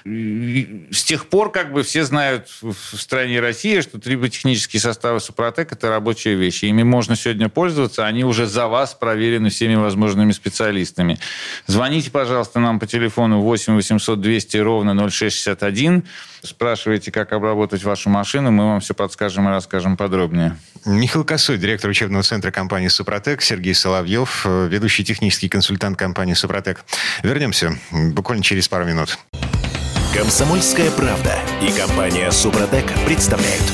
[0.05, 5.89] с тех пор как бы все знают в стране России, что триботехнические составы Супротек– это
[5.89, 6.65] рабочие вещи.
[6.65, 11.21] Ими можно сегодня пользоваться, они уже за вас проверены всеми возможными специалистами.
[11.69, 16.03] Звоните, пожалуйста, нам по телефону 8 800 200 ровно 0661
[16.47, 20.57] спрашиваете, как обработать вашу машину, мы вам все подскажем и расскажем подробнее.
[20.85, 26.85] Михаил Косой, директор учебного центра компании «Супротек», Сергей Соловьев, э, ведущий технический консультант компании «Супротек».
[27.23, 29.19] Вернемся буквально через пару минут.
[30.15, 33.65] Комсомольская правда и компания «Супротек» представляют.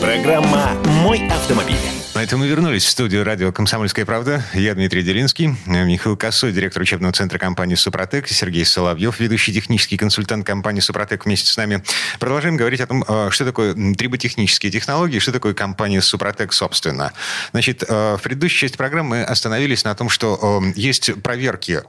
[0.00, 0.70] Программа
[1.02, 2.01] «Мой автомобиль».
[2.22, 4.44] На этом мы вернулись в студию радио «Комсомольская правда».
[4.54, 10.46] Я Дмитрий Делинский, Михаил Косой, директор учебного центра компании «Супротек», Сергей Соловьев, ведущий технический консультант
[10.46, 11.82] компании «Супротек» вместе с нами.
[12.20, 17.12] Продолжаем говорить о том, э, что такое триботехнические технологии, что такое компания «Супротек» собственно.
[17.50, 21.82] Значит, э, в предыдущей части программы мы остановились на том, что э, есть проверки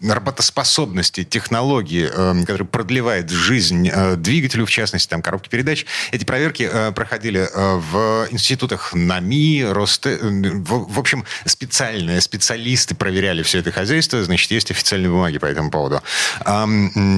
[0.00, 2.06] работоспособности технологии,
[2.46, 5.84] которая продлевает жизнь двигателю, в частности, там, коробки передач.
[6.12, 10.06] Эти проверки проходили в институтах НАМИ, СМИ, Рост...
[10.06, 15.70] В, в общем, специальные специалисты проверяли все это хозяйство, значит, есть официальные бумаги по этому
[15.70, 16.02] поводу.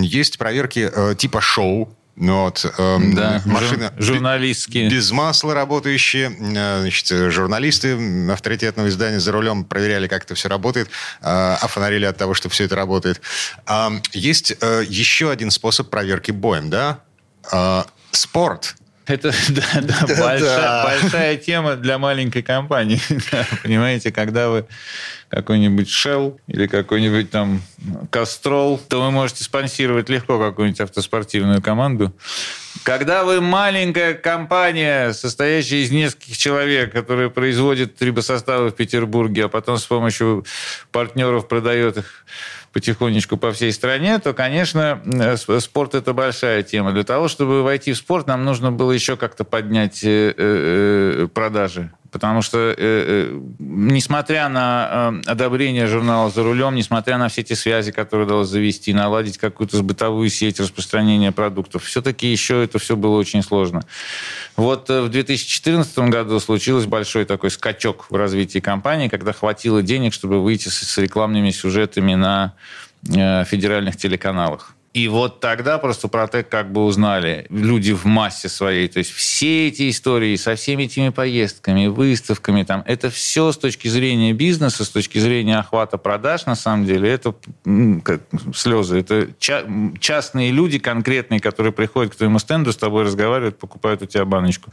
[0.03, 4.91] Есть проверки э, типа шоу, ну вот, эм, да, машина журналистские.
[4.91, 6.31] Без масла работающие.
[6.55, 10.89] Э, значит, журналисты авторитетного издания за рулем проверяли, как это все работает,
[11.23, 13.21] э, офонарили от того, что все это работает.
[13.67, 17.01] Э, есть э, еще один способ проверки боем, да?
[17.51, 18.77] Э, спорт.
[19.07, 20.85] Это да, да, да, большая, да.
[20.85, 23.01] большая тема для маленькой компании.
[23.63, 24.67] Понимаете, когда вы
[25.29, 27.63] какой-нибудь Shell или какой-нибудь там
[28.11, 32.13] Castrol, то вы можете спонсировать легко какую-нибудь автоспортивную команду.
[32.85, 39.79] Когда вы маленькая компания, состоящая из нескольких человек, которая производит трибосоставы в Петербурге, а потом
[39.79, 40.45] с помощью
[40.91, 42.25] партнеров продает их
[42.73, 46.93] потихонечку по всей стране, то, конечно, э, спорт– это большая тема.
[46.93, 51.93] Для того, чтобы войти в спорт, нам нужно было еще как-то поднять э, э, продажи
[52.13, 57.55] Потому что, э, э, несмотря на э, одобрение журнала «За рулем», несмотря на все эти
[57.55, 63.17] связи, которые удалось завести, наладить какую-то бытовую сеть распространения продуктов, все-таки еще это все было
[63.17, 63.83] очень сложно.
[64.57, 70.43] Вот в 2014 году случился большой такой скачок в развитии компании, когда хватило денег, чтобы
[70.43, 72.53] выйти с рекламными сюжетами на
[73.03, 74.75] федеральных телеканалах.
[74.93, 78.89] И вот тогда просто Протек как бы узнали люди в массе своей.
[78.89, 83.89] То есть все эти истории со всеми этими поездками, выставками, там, это все с точки
[83.89, 87.35] зрения бизнеса, с точки зрения охвата продаж, на самом деле, это
[88.05, 88.21] как,
[88.55, 88.99] слезы.
[88.99, 89.65] Это ча-
[89.99, 94.73] частные люди конкретные, которые приходят к твоему стенду, с тобой разговаривают, покупают у тебя баночку.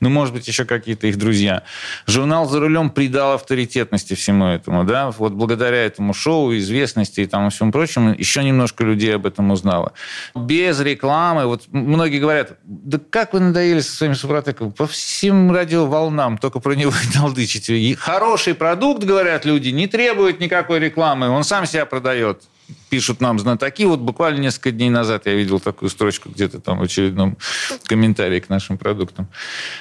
[0.00, 1.62] Ну, может быть, еще какие-то их друзья.
[2.08, 4.82] Журнал «За рулем» придал авторитетности всему этому.
[4.82, 5.12] Да?
[5.12, 9.52] Вот благодаря этому шоу, известности и там и всему прочему, еще немножко людей об этом
[9.52, 9.92] узнали узнала.
[10.34, 11.46] Без рекламы.
[11.46, 14.72] Вот многие говорят, да как вы надоели со своим Супротеком?
[14.72, 17.78] По всем радиоволнам только про него и толдычите.
[17.78, 21.28] И хороший продукт, говорят люди, не требует никакой рекламы.
[21.28, 22.42] Он сам себя продает
[22.88, 23.84] пишут нам знатоки.
[23.84, 27.36] Вот буквально несколько дней назад я видел такую строчку где-то там в очередном
[27.84, 29.28] комментарии к нашим продуктам.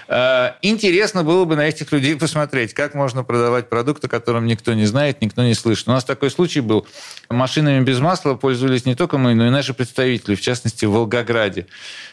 [0.07, 4.73] А, интересно было бы на этих людей посмотреть, как можно продавать продукты, о котором никто
[4.73, 5.87] не знает, никто не слышит.
[5.87, 6.87] У нас такой случай был.
[7.29, 11.67] Машинами без масла пользовались не только мы, но и наши представители, в частности, в Волгограде.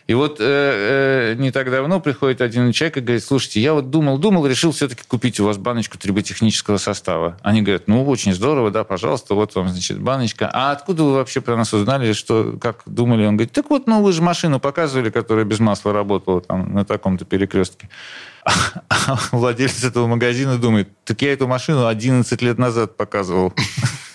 [0.06, 3.90] И вот э, э, не так давно приходит один человек и говорит, слушайте, я вот
[3.90, 7.38] думал, думал, решил все-таки купить у вас баночку триботехнического состава.
[7.42, 10.48] Они говорят, ну, очень здорово, да, пожалуйста, вот вам, значит, баночка.
[10.52, 13.26] А откуда вы вообще про нас узнали, что, как думали?
[13.26, 16.84] Он говорит, так вот, ну, вы же машину показывали, которая без масла работала там на
[16.84, 17.88] таком-то перекрестке.
[18.88, 23.52] А владелец этого магазина думает, так я эту машину 11 лет назад показывал.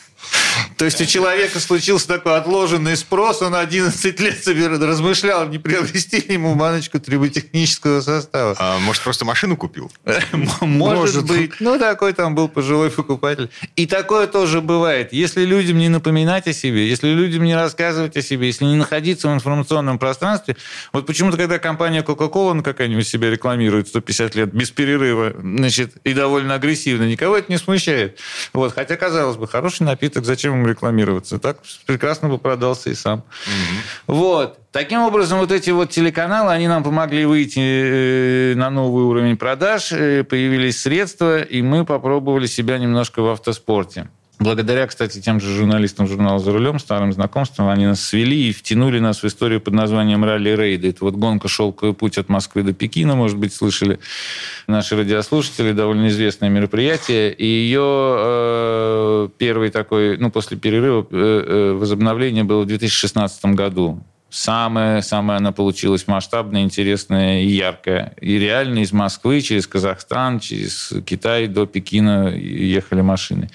[0.81, 4.47] То есть у человека случился такой отложенный спрос, он 11 лет
[4.81, 8.55] размышлял, не приобрести ли ему баночку триботехнического состава.
[8.57, 9.91] А, может, просто машину купил?
[10.31, 11.51] Может, может быть.
[11.59, 13.51] Ну, такой там был пожилой покупатель.
[13.75, 15.13] И такое тоже бывает.
[15.13, 19.27] Если людям не напоминать о себе, если людям не рассказывать о себе, если не находиться
[19.27, 20.57] в информационном пространстве,
[20.93, 26.55] вот почему-то, когда компания Coca-Cola какая-нибудь себя рекламирует 150 лет без перерыва, значит, и довольно
[26.55, 28.17] агрессивно, никого это не смущает.
[28.51, 28.73] Вот.
[28.73, 31.39] Хотя, казалось бы, хороший напиток, зачем ему рекламироваться.
[31.39, 33.19] Так прекрасно бы продался и сам.
[34.07, 34.15] Угу.
[34.17, 34.57] Вот.
[34.71, 39.91] Таким образом, вот эти вот телеканалы, они нам помогли выйти э, на новый уровень продаж,
[39.91, 44.09] э, появились средства, и мы попробовали себя немножко в автоспорте.
[44.41, 48.97] Благодаря, кстати, тем же журналистам журнала «За рулем», старым знакомствам, они нас свели и втянули
[48.97, 50.89] нас в историю под названием «Ралли-рейды».
[50.89, 53.99] Это вот гонка «Шелковый путь» от Москвы до Пекина, может быть, слышали
[54.65, 57.31] наши радиослушатели, довольно известное мероприятие.
[57.31, 64.01] И ее э, первый такой, ну, после перерыва, э, э, возобновление было в 2016 году.
[64.31, 68.15] Самое, самое она получилась масштабная, интересная и яркая.
[68.19, 73.51] И реально из Москвы через Казахстан, через Китай до Пекина ехали машины.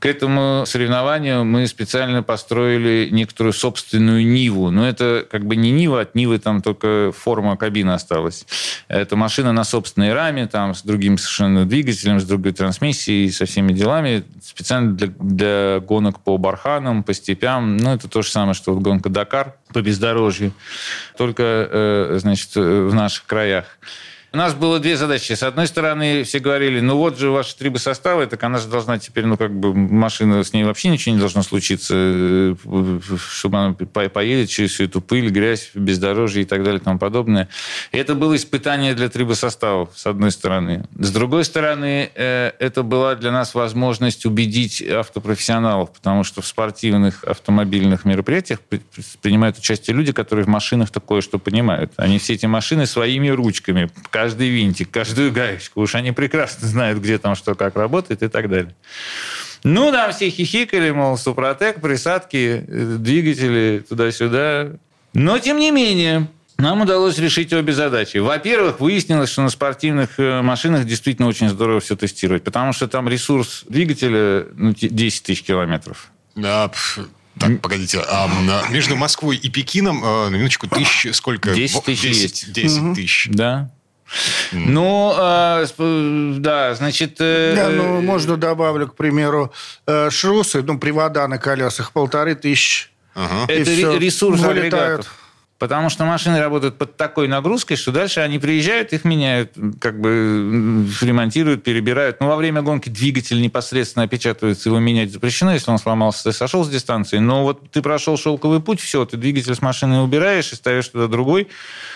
[0.00, 4.70] К этому соревнованию мы специально построили некоторую собственную Ниву.
[4.70, 8.46] Но это как бы не Нива, от Нивы там только форма кабины осталась.
[8.86, 13.72] Это машина на собственной раме, там с другим совершенно двигателем, с другой трансмиссией, со всеми
[13.72, 14.24] делами.
[14.42, 17.76] Специально для, для гонок по барханам, по степям.
[17.76, 20.52] Ну, это то же самое, что вот гонка Дакар по бездорожью.
[21.16, 23.78] Только, э, значит, в наших краях.
[24.30, 25.32] У нас было две задачи.
[25.32, 28.98] С одной стороны, все говорили, ну вот же ваши трибы составы, так она же должна
[28.98, 32.54] теперь, ну как бы машина, с ней вообще ничего не должно случиться, э,
[33.30, 37.48] чтобы она поедет через всю эту пыль, грязь, бездорожье и так далее и тому подобное.
[37.90, 40.84] И это было испытание для трибосоставов, с одной стороны.
[40.98, 47.24] С другой стороны, э, это была для нас возможность убедить автопрофессионалов, потому что в спортивных
[47.24, 48.60] автомобильных мероприятиях
[49.22, 51.92] принимают участие люди, которые в машинах такое что понимают.
[51.96, 53.88] Они все эти машины своими ручками
[54.18, 55.80] каждый винтик, каждую гаечку.
[55.80, 58.74] Уж они прекрасно знают, где там что, как работает и так далее.
[59.62, 64.72] Ну, там все хихикали, мол, Супротек, присадки, э, двигатели туда-сюда.
[65.14, 66.26] Но, тем не менее,
[66.56, 68.16] нам удалось решить обе задачи.
[68.16, 73.08] Во-первых, выяснилось, что на спортивных э, машинах действительно очень здорово все тестировать, потому что там
[73.08, 76.10] ресурс двигателя ну, 10 тысяч километров.
[76.34, 76.72] Да,
[77.38, 78.28] так, погодите, а
[78.70, 81.54] между Москвой и Пекином, э, на минуточку, тысяч сколько?
[81.54, 83.28] 10 тысяч 10, 10 тысяч.
[83.30, 83.70] Да.
[84.52, 85.66] Ну, э,
[86.38, 87.16] да, значит...
[87.20, 89.52] Э, да, ну, можно добавлю, к примеру,
[89.86, 92.88] э, шрусы, ну, привода на колесах, полторы тысячи.
[93.14, 93.52] Ага.
[93.52, 95.08] Это ресурс вылетают.
[95.58, 100.86] Потому что машины работают под такой нагрузкой, что дальше они приезжают, их меняют, как бы
[101.00, 102.20] ремонтируют, перебирают.
[102.20, 106.64] Но во время гонки двигатель непосредственно опечатывается, его менять запрещено, если он сломался, ты сошел
[106.64, 107.18] с дистанции.
[107.18, 111.08] Но вот ты прошел шелковый путь, все, ты двигатель с машины убираешь и ставишь туда
[111.08, 111.48] другой,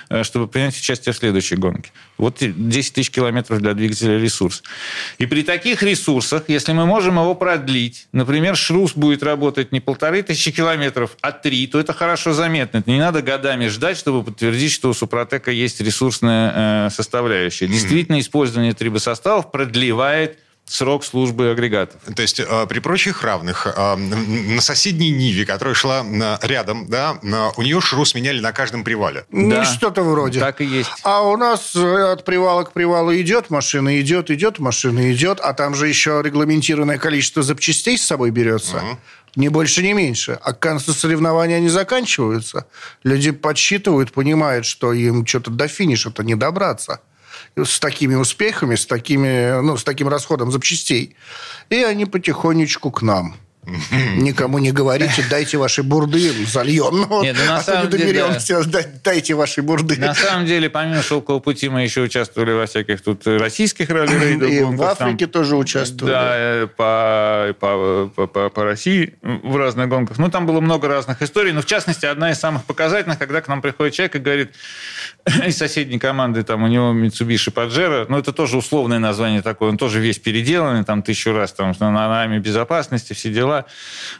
[0.09, 1.93] э, чтобы принять участие в следующей гонке.
[2.19, 4.65] Вот 10 тысяч километров для двигателя ресурс.
[5.19, 10.23] И при таких ресурсах, если мы можем его продлить, например, шрус будет работать не полторы
[10.23, 12.79] тысячи километров, а три, то это хорошо заметно.
[12.79, 17.69] Это не надо года годами ждать, чтобы подтвердить, что у Супротека есть ресурсная э, составляющая.
[17.69, 20.39] Действительно, использование трибосоставов продлевает
[20.73, 22.01] срок службы агрегатов.
[22.15, 27.19] То есть э, при прочих равных э, на соседней Ниве, которая шла э, рядом, да,
[27.57, 29.27] у нее шрус меняли на каждом привале.
[29.31, 29.65] Ну, Да.
[29.65, 30.41] что-то вроде.
[30.41, 30.91] Так и есть.
[31.03, 35.75] А у нас от привала к привалу идет машина, идет, идет, машина идет, а там
[35.75, 38.83] же еще регламентированное количество запчастей с собой берется.
[39.37, 40.39] Ни больше, ни меньше.
[40.43, 42.67] А к концу соревнования они заканчиваются.
[43.03, 47.01] Люди подсчитывают, понимают, что им что-то до финиша-то не добраться.
[47.57, 51.17] С такими успехами, с, такими, ну, с таким расходом запчастей.
[51.71, 53.37] И они потихонечку к нам.
[54.17, 57.07] Никому не говорите, дайте ваши бурды, зальем.
[57.09, 58.25] Ну, Нет, ну, на а самом деле,
[58.67, 59.97] Да- дайте ваши бурды.
[60.01, 64.51] На самом деле, помимо «Шелкового пути», мы еще участвовали во всяких тут российских ралли-рейдах.
[64.51, 64.89] И в там.
[64.89, 66.13] Африке тоже участвовали.
[66.13, 70.19] Да, э, по, по, по, по- по России в разных гонках.
[70.19, 71.53] Ну, там было много разных историй.
[71.53, 74.51] Но, в частности, одна из самых показательных, когда к нам приходит человек и говорит
[75.47, 79.77] из соседней команды, там у него Mitsubishi Pajero, ну, это тоже условное название такое, он
[79.79, 83.52] тоже весь переделанный, там, тысячу раз, там, на нами безопасности, все дела.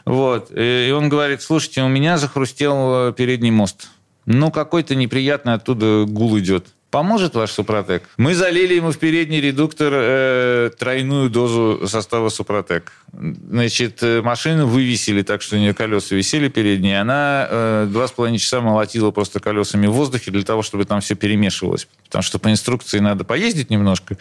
[0.05, 0.51] Вот.
[0.55, 3.89] И он говорит, слушайте, у меня захрустел э, передний мост.
[4.25, 6.67] Ну, какой-то неприятный оттуда гул идет.
[6.93, 8.03] Поможет ваш Супротек?
[8.17, 12.91] Мы залили ему в передний редуктор э, тройную дозу состава Супротек.
[13.11, 17.01] Значит, э, машину вывесили так, что у нее колеса висели передние.
[17.01, 21.01] Она э, два с половиной часа молотила просто колесами в воздухе для того, чтобы там
[21.01, 21.87] все перемешивалось.
[22.05, 24.15] Потому что по инструкции надо поездить немножко.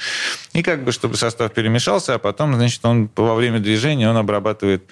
[0.54, 4.82] И как бы, чтобы состав перемешался, а потом, значит, он во время движения он обрабатывает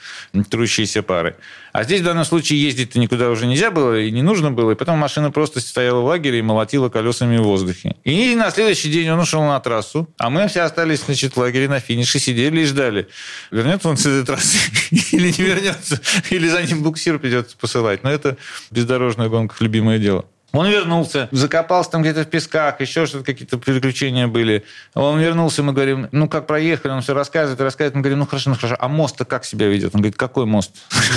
[0.50, 1.34] трущиеся пары.
[1.72, 4.72] А здесь в данном случае ездить-то никуда уже нельзя было и не нужно было.
[4.72, 7.96] И потом машина просто стояла в лагере и молотила колесами в воздухе.
[8.04, 11.68] И на следующий день он ушел на трассу, а мы все остались, значит, в лагере
[11.68, 13.08] на финише, сидели и ждали.
[13.50, 14.58] Вернется он с этой трассы
[15.12, 18.02] или не вернется, или за ним буксир придется посылать.
[18.02, 18.36] Но это
[18.70, 20.24] бездорожная гонка, любимое дело.
[20.52, 24.64] Он вернулся, закопался там где-то в песках, еще что-то, какие-то приключения были.
[24.94, 27.94] Он вернулся, мы говорим, ну как проехали, он все рассказывает, рассказывает.
[27.94, 29.94] Мы говорим, ну хорошо, ну хорошо, а мост-то как себя ведет?
[29.94, 30.72] Он говорит, какой мост?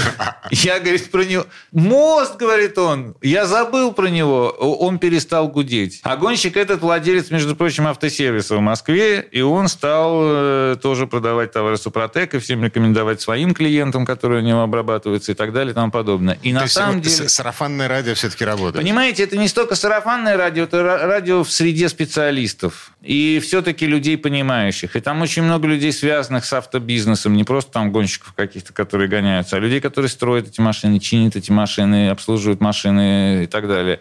[0.52, 1.46] Я, говорит, про него...
[1.72, 6.02] Мост, говорит он, я забыл про него, он перестал гудеть.
[6.04, 11.52] А гонщик этот владелец, между прочим, автосервиса в Москве, и он стал э, тоже продавать
[11.52, 15.76] товары Супротек и всем рекомендовать своим клиентам, которые у него обрабатываются и так далее и
[15.76, 16.38] тому подобное.
[16.41, 17.30] И на самом деле...
[17.30, 18.84] сарафанное радио все-таки работает.
[18.84, 22.92] Понимаете, это не столько сарафанное радио, это ра- радио в среде специалистов.
[23.02, 24.96] И все-таки людей понимающих.
[24.96, 27.34] И там очень много людей, связанных с автобизнесом.
[27.34, 31.52] Не просто там гонщиков каких-то, которые гоняются, а людей, которые строят эти машины, чинят эти
[31.52, 34.00] машины, обслуживают машины и так далее.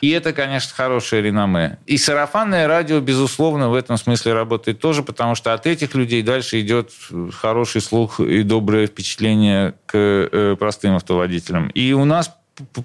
[0.00, 1.78] И это, конечно, хорошее реноме.
[1.86, 6.60] И сарафанное радио, безусловно, в этом смысле работает тоже, потому что от этих людей дальше
[6.60, 6.90] идет
[7.32, 11.68] хороший слух и доброе впечатление к э, простым автоводителям.
[11.68, 12.30] И у нас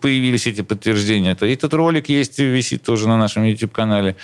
[0.01, 1.31] появились эти подтверждения.
[1.31, 4.15] Это этот ролик есть, висит тоже на нашем YouTube-канале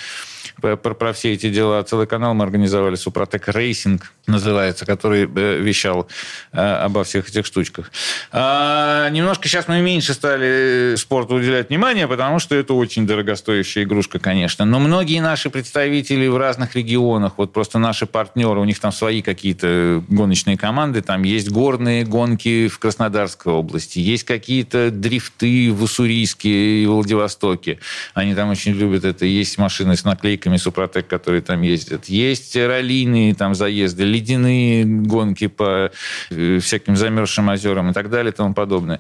[0.62, 1.84] про, про- все эти дела.
[1.84, 6.08] Целый канал мы организовали, Супротек Racing называется, который э, вещал
[6.54, 7.91] э, обо всех этих штучках.
[8.32, 14.19] А, немножко сейчас мы меньше стали спорту уделять внимание, потому что это очень дорогостоящая игрушка,
[14.19, 14.65] конечно.
[14.65, 19.21] Но многие наши представители в разных регионах, вот просто наши партнеры, у них там свои
[19.21, 26.84] какие-то гоночные команды, там есть горные гонки в Краснодарской области, есть какие-то дрифты в Уссурийске
[26.84, 27.80] и Владивостоке.
[28.13, 29.26] Они там очень любят это.
[29.26, 32.05] Есть машины с наклейками Супротек, которые там ездят.
[32.05, 35.91] Есть раллийные там заезды, ледяные гонки по
[36.29, 38.99] э, всяким замерзшим озерам и так далее и тому подобное.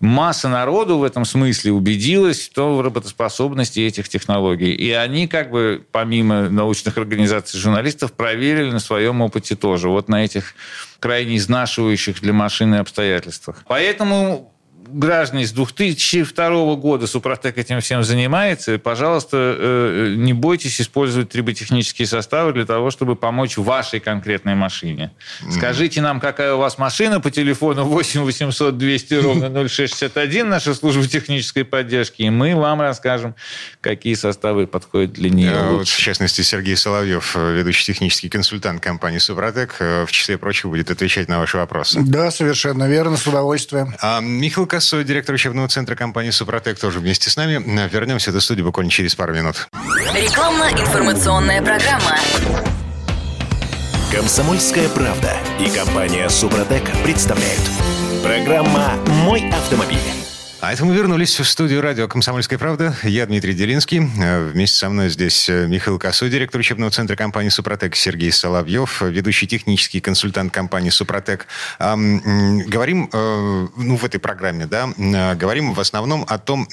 [0.00, 4.72] Масса народу в этом смысле убедилась в том в работоспособности этих технологий.
[4.72, 9.88] И они как бы, помимо научных организаций журналистов, проверили на своем опыте тоже.
[9.88, 10.54] Вот на этих
[11.00, 13.64] крайне изнашивающих для машины обстоятельствах.
[13.66, 14.51] Поэтому
[14.88, 18.78] граждане с 2002 года Супротек этим всем занимается.
[18.78, 25.12] Пожалуйста, э, не бойтесь использовать триботехнические составы для того, чтобы помочь вашей конкретной машине.
[25.50, 31.06] Скажите нам, какая у вас машина по телефону 8 800 200 ровно 0661, наша служба
[31.06, 33.34] технической поддержки, и мы вам расскажем,
[33.80, 35.96] какие составы подходят для нее Э, вот, лучше.
[35.96, 40.90] в частности, Сергей Соловьев, э, ведущий технический консультант компании «Супротек», э, в числе прочего будет
[40.90, 42.00] отвечать на ваши вопросы.
[42.02, 43.94] Да, совершенно верно, с удовольствием.
[44.00, 47.62] А, Михаил Косой, директор учебного центра компании «Супротек», тоже вместе с нами.
[47.92, 49.68] Вернемся в эту студию буквально через пару минут.
[50.14, 52.16] Рекламно-информационная программа.
[54.10, 57.60] Комсомольская правда и компания «Супротек» представляют.
[58.22, 58.94] Программа
[59.26, 60.21] «Мой автомобиль».
[60.62, 62.94] А это мы вернулись в студию радио «Комсомольская правда».
[63.02, 63.98] Я Дмитрий Делинский.
[63.98, 69.98] Вместе со мной здесь Михаил Косой, директор учебного центра компании «Супротек», Сергей Соловьев, ведущий технический
[69.98, 71.48] консультант компании «Супротек».
[71.80, 74.88] Говорим, э, ну, в этой программе, да,
[75.34, 76.68] говорим в основном о том,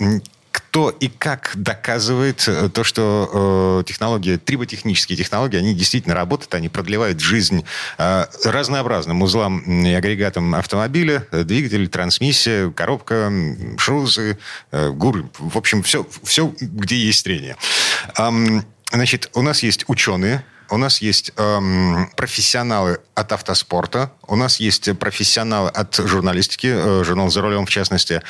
[0.51, 6.69] кто и как доказывает э, то, что э, технологии, триботехнические технологии, они действительно работают, они
[6.69, 7.63] продлевают жизнь
[7.97, 13.31] э, разнообразным узлам и агрегатам автомобиля, двигатель, трансмиссия, коробка,
[13.77, 14.37] шрузы,
[14.71, 17.55] э, гуры, в общем, все, все, где есть трение.
[18.17, 24.59] Эм, значит, у нас есть ученые, у нас есть эм, профессионалы от автоспорта, у нас
[24.59, 28.21] есть профессионалы от журналистики, э, журнал «За рулем» в частности.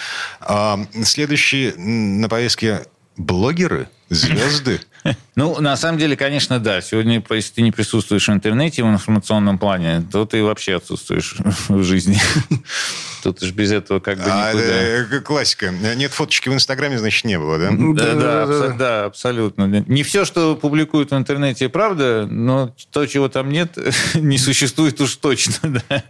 [0.42, 2.86] Э, следующие на повестке
[3.18, 4.82] блогеры, звезды.
[5.36, 6.82] Ну, на самом деле, конечно, да.
[6.82, 11.38] Сегодня, если ты не присутствуешь в интернете в информационном плане, то ты вообще отсутствуешь
[11.70, 12.20] в жизни.
[13.24, 14.74] Тут уж без этого как бы а, никуда.
[14.74, 15.72] Это классика.
[15.72, 17.70] Нет фоточки в Инстаграме, значит, не было, да?
[17.72, 19.64] Да, да, да, да, абсолютно.
[19.66, 23.78] Не все, что публикуют в интернете, правда, но то, чего там нет,
[24.16, 26.04] не существует уж точно, да.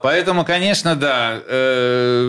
[0.00, 2.22] Поэтому, конечно, да, э,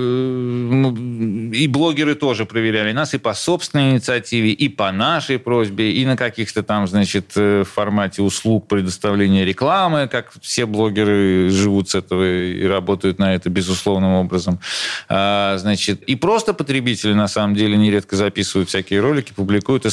[1.53, 6.17] и блогеры тоже проверяли нас и по собственной инициативе, и по нашей просьбе, и на
[6.17, 12.65] каких-то там, значит, э, формате услуг предоставления рекламы, как все блогеры живут с этого и
[12.65, 14.59] работают на это безусловным образом.
[15.07, 19.85] А, значит, и просто потребители, на самом деле, нередко записывают всякие ролики, публикуют.
[19.85, 19.89] И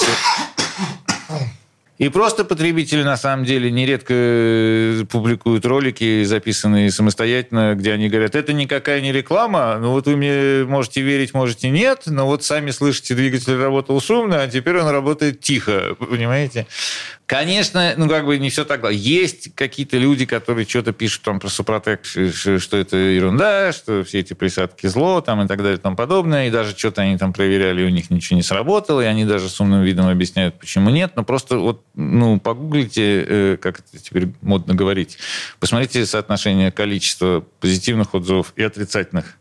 [1.98, 8.34] и просто потребители, на самом деле, нередко э, публикуют ролики, записанные самостоятельно, где они говорят,
[8.34, 12.70] это никакая не реклама, ну вот вы мне можете верить, можете нет, но вот сами
[12.70, 16.66] слышите, двигатель работал шумно, а теперь он работает тихо, понимаете?
[17.26, 18.88] Конечно, ну как бы не все так.
[18.92, 24.32] Есть какие-то люди, которые что-то пишут там про Супротек, что это ерунда, что все эти
[24.32, 26.46] присадки зло там и так далее и тому подобное.
[26.46, 29.60] И даже что-то они там проверяли, у них ничего не сработало, и они даже с
[29.60, 31.14] умным видом объясняют, почему нет.
[31.16, 35.18] Но просто вот, ну, погуглите, э, как это теперь модно говорить,
[35.58, 39.36] посмотрите соотношение количества позитивных отзывов и отрицательных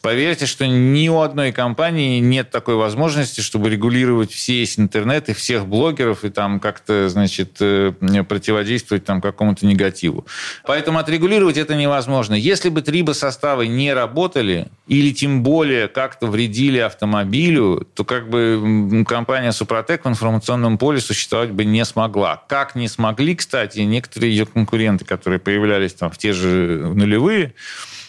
[0.00, 5.66] Поверьте, что ни у одной компании нет такой возможности, чтобы регулировать весь интернет и всех
[5.66, 7.92] блогеров и там как-то, значит, э,
[8.28, 10.26] противодействовать там какому-то негативу.
[10.66, 12.34] Поэтому отрегулировать это невозможно.
[12.34, 19.52] Если бы трибосоставы не работали или тем более как-то вредили автомобилю, то как бы компания
[19.52, 22.42] Супротек в информационном поле существовать бы не смогла.
[22.48, 27.54] Как не смогли, кстати, некоторые ее конкуренты, которые появлялись там в те же нулевые,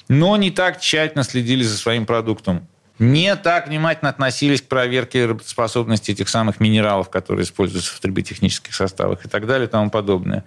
[0.08, 2.68] но не так тщательно следили за своим продуктом.
[3.00, 9.26] Не так внимательно относились к проверке работоспособности этих самых минералов, которые используются в триботехнических составах
[9.26, 10.44] и так далее и тому подобное.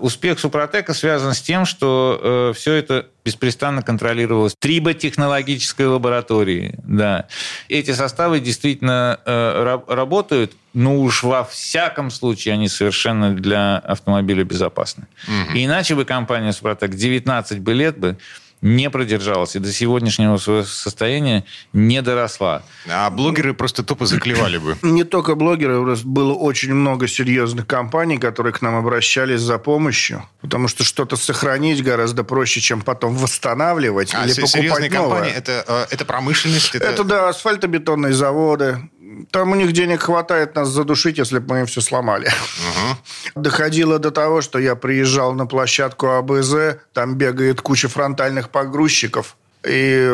[0.00, 6.74] Успех Супротека связан с тем, что э, все это беспрестанно контролировалось триботехнологической лабораторией.
[6.78, 7.28] Да.
[7.68, 15.06] Эти составы действительно э, работают, но уж во всяком случае они совершенно для автомобиля безопасны.
[15.28, 15.56] Угу.
[15.56, 18.18] И иначе бы компания Супротек 19 бы лет бы
[18.62, 22.62] не продержалась и до сегодняшнего состояния не доросла.
[22.88, 24.76] А блогеры просто тупо заклевали бы.
[24.82, 30.68] Не только блогеры, было очень много серьезных компаний, которые к нам обращались за помощью, потому
[30.68, 35.10] что что-то сохранить гораздо проще, чем потом восстанавливать а или покупать серьезные новое.
[35.10, 36.74] компании это, э, это промышленность?
[36.74, 36.86] Это...
[36.86, 38.88] это да, асфальтобетонные заводы,
[39.30, 42.26] там у них денег хватает нас задушить, если бы мы им все сломали.
[42.26, 43.42] Угу.
[43.42, 49.36] Доходило до того, что я приезжал на площадку АБЗ, там бегает куча фронтальных погрузчиков.
[49.66, 50.08] И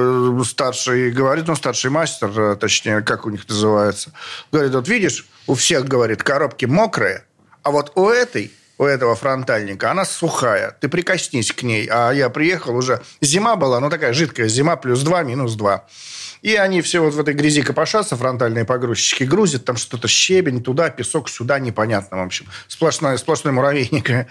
[0.45, 4.13] старший говорит, ну, старший мастер, э, точнее, как у них называется,
[4.51, 7.25] говорит, вот видишь, у всех, говорит, коробки мокрые,
[7.63, 10.77] а вот у этой у этого фронтальника, она сухая.
[10.81, 11.87] Ты прикоснись к ней.
[11.89, 13.01] А я приехал уже...
[13.21, 15.85] Зима была, ну, такая жидкая зима, плюс 2, минус 2.
[16.43, 20.91] И они все вот в этой грязи копошатся, фронтальные погрузчики, грузят там что-то, щебень туда,
[20.91, 22.47] песок сюда, непонятно, в общем.
[22.67, 24.11] Сплошной, сплошной муравейник.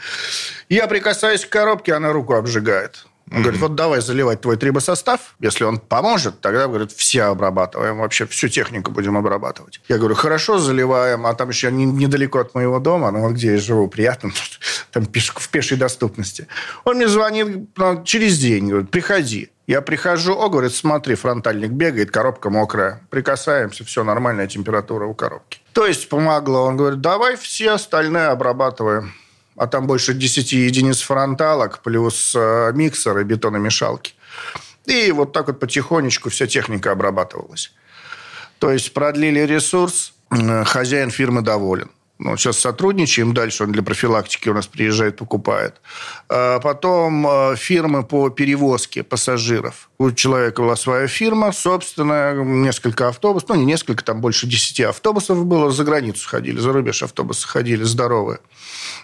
[0.70, 3.06] Я прикасаюсь к коробке, она руку обжигает.
[3.32, 3.42] Он mm-hmm.
[3.44, 5.36] говорит, вот давай заливать твой трибосостав.
[5.40, 8.00] Если он поможет, тогда, говорит, все обрабатываем.
[8.00, 9.80] Вообще всю технику будем обрабатывать.
[9.88, 11.26] Я говорю, хорошо, заливаем.
[11.26, 14.32] А там еще не, недалеко от моего дома, ну, где я живу, приятно,
[14.92, 16.48] там в пешей доступности.
[16.84, 19.51] Он мне звонит ну, через день, говорит, приходи.
[19.72, 23.00] Я прихожу, о, говорит, смотри, фронтальник бегает, коробка мокрая.
[23.10, 25.60] Прикасаемся, все, нормальная температура у коробки.
[25.72, 26.64] То есть помогло.
[26.64, 29.14] Он говорит, давай все остальные обрабатываем
[29.56, 34.14] а там больше 10 единиц фронталок, плюс э, миксеры, бетономешалки.
[34.86, 37.72] И вот так вот потихонечку вся техника обрабатывалась.
[38.60, 40.14] То есть продлили ресурс,
[40.66, 41.90] хозяин фирмы доволен.
[42.24, 45.82] Ну, сейчас сотрудничаем, дальше он для профилактики у нас приезжает, покупает.
[46.30, 49.90] А потом э, фирмы по перевозке пассажиров.
[49.98, 55.44] У человека была своя фирма, собственно, несколько автобусов, ну, не несколько, там больше десяти автобусов
[55.48, 58.40] было, за границу ходили, за рубеж автобусы ходили, здоровые.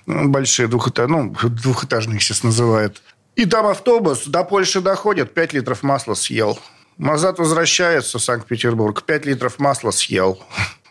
[0.05, 3.01] Ну, большие, двухэтажные, ну, двухэтажные сейчас называют.
[3.36, 6.59] И там автобус до Польши доходит, 5 литров масла съел.
[6.99, 10.39] Назад возвращается в Санкт-Петербург, 5 литров масла съел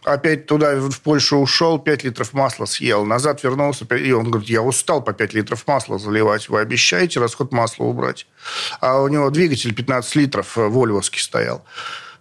[0.07, 3.05] опять туда, в Польшу ушел, 5 литров масла съел.
[3.05, 6.49] Назад вернулся, и он говорит, я устал по 5 литров масла заливать.
[6.49, 8.27] Вы обещаете расход масла убрать?
[8.81, 11.65] А у него двигатель 15 литров э, вольвовский стоял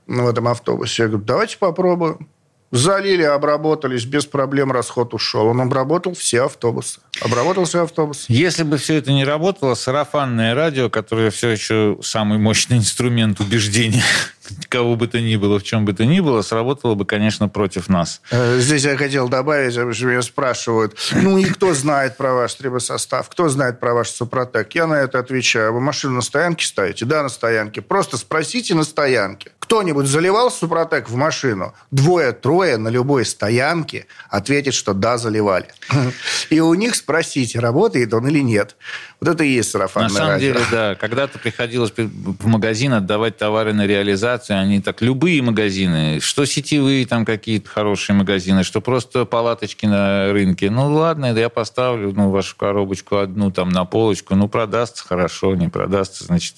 [0.08, 1.04] в этом автобусе.
[1.04, 2.28] Я говорю, давайте попробуем.
[2.72, 5.48] Залили, обработались, без проблем расход ушел.
[5.48, 7.00] Он обработал все автобусы.
[7.22, 8.26] Обработал все автобусы.
[8.28, 14.04] Если бы все это не работало, сарафанное радио, которое все еще самый мощный инструмент убеждения
[14.70, 17.90] кого бы то ни было, в чем бы то ни было, сработало бы, конечно, против
[17.90, 18.22] нас.
[18.32, 23.30] Э, здесь я хотел добавить, что меня спрашивают, ну и кто знает про ваш трибосостав,
[23.30, 24.74] кто знает про ваш Супротек?
[24.76, 25.74] Я на это отвечаю.
[25.74, 27.06] Вы машину на стоянке ставите?
[27.06, 27.82] Да, на стоянке.
[27.82, 29.52] Просто спросите на стоянке.
[29.60, 31.74] Кто-нибудь заливал Супротек в машину?
[31.92, 35.68] Двое-трое на любой стоянке ответит, что да, заливали.
[36.50, 38.76] И у них спросите, работает он или нет.
[39.22, 40.54] Вот это и есть сарафанное На самом радио.
[40.54, 40.96] деле, да.
[40.96, 44.60] Когда-то приходилось в магазин отдавать товары на реализацию.
[44.60, 50.70] Они так, любые магазины, что сетевые там какие-то хорошие магазины, что просто палаточки на рынке.
[50.70, 54.36] Ну, ладно, я поставлю ну, вашу коробочку одну там на полочку.
[54.36, 56.56] Ну, продастся хорошо, не продастся, значит,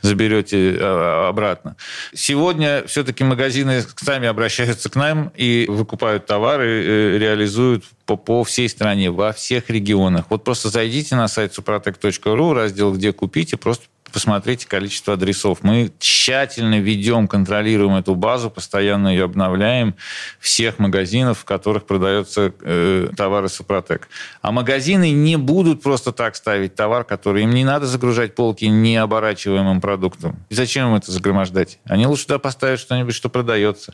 [0.00, 1.76] заберете а, обратно.
[2.14, 8.70] Сегодня все-таки магазины сами обращаются к нам и выкупают товары, э, реализуют по, по всей
[8.70, 10.24] стране, во всех регионах.
[10.30, 15.58] Вот просто зайдите на сайт suprotec.ru, раздел «Где купить» и просто посмотрите количество адресов.
[15.62, 19.94] Мы тщательно ведем, контролируем эту базу, постоянно ее обновляем
[20.40, 24.08] всех магазинов, в которых продается э, товары Супротек.
[24.42, 29.80] А магазины не будут просто так ставить товар, который им не надо загружать полки необорачиваемым
[29.80, 30.36] продуктом.
[30.48, 31.78] И зачем им это загромождать?
[31.84, 33.92] Они лучше туда поставят что-нибудь, что продается.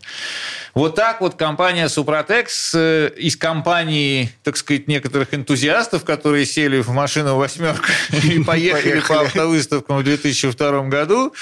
[0.75, 6.91] Вот так вот компания Супротекс э, из компании, так сказать, некоторых энтузиастов, которые сели в
[6.91, 7.87] машину восьмерку
[8.23, 11.35] и поехали по автовыставкам 2002 году,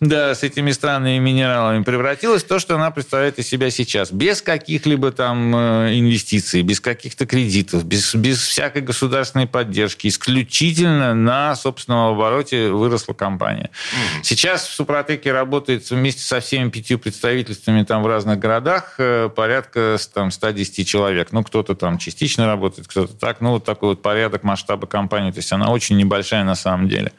[0.00, 4.12] да, с этими странными минералами, превратилась в то, что она представляет из себя сейчас.
[4.12, 10.08] Без каких-либо там э, инвестиций, без каких-то кредитов, без, без всякой государственной поддержки.
[10.08, 13.70] Исключительно на собственном обороте выросла компания.
[13.70, 14.20] Mm-hmm.
[14.22, 19.96] Сейчас в Супротеке работает вместе со всеми пятью представительствами там в разных городах э, порядка
[20.12, 21.28] там, 110 человек.
[21.32, 23.40] Ну, кто-то там частично работает, кто-то так.
[23.40, 25.30] Ну, вот такой вот порядок масштаба компании.
[25.30, 27.12] То есть она очень небольшая на самом деле.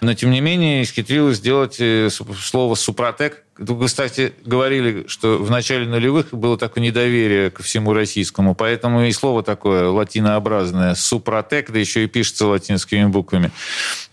[0.00, 3.42] Но тем не менее, исхитрилась сделать э, слово «супротек».
[3.58, 9.12] Вы, кстати, говорили, что в начале нулевых было такое недоверие ко всему российскому, поэтому и
[9.12, 13.50] слово такое латинообразное «супротек», да еще и пишется латинскими буквами.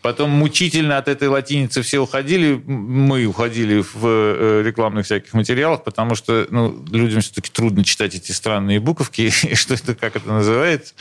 [0.02, 6.16] Потом мучительно от этой латиницы все уходили, мы уходили в э, рекламных всяких материалах, потому
[6.16, 10.94] что ну, людям все-таки трудно читать эти странные буковки, и что это, как это называется.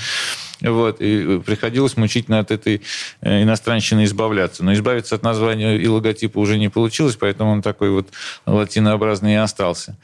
[0.60, 2.80] Вот, и приходилось мучительно от этой
[3.20, 4.64] э, иностранщины избавляться.
[4.64, 8.08] Но избавиться от названия и логотипа уже не получилось, поэтому он такой вот
[8.46, 9.96] латинообразный и остался.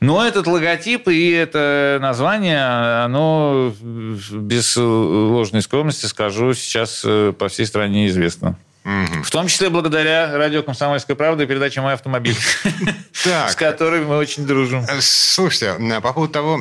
[0.00, 2.62] Но этот логотип и это название,
[3.04, 8.58] оно без ложной скромности, скажу, сейчас э, по всей стране известно.
[8.84, 9.24] Угу.
[9.24, 12.36] В том числе благодаря радио «Комсомольская правда» и передаче «Мой автомобиль»,
[13.12, 14.84] с которой мы очень дружим.
[14.88, 16.60] Э, слушайте, э, по поводу того,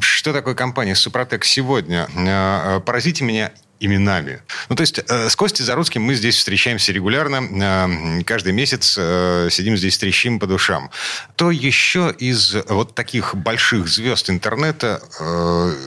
[0.00, 2.08] что такое компания «Супротек» сегодня,
[2.86, 3.52] поразите меня
[3.84, 4.42] именами.
[4.68, 7.42] Ну, то есть э, с Костей Заруцким мы здесь встречаемся регулярно.
[7.42, 10.90] Э, каждый месяц э, сидим здесь, трещим по душам.
[11.36, 15.02] То еще из вот таких больших звезд интернета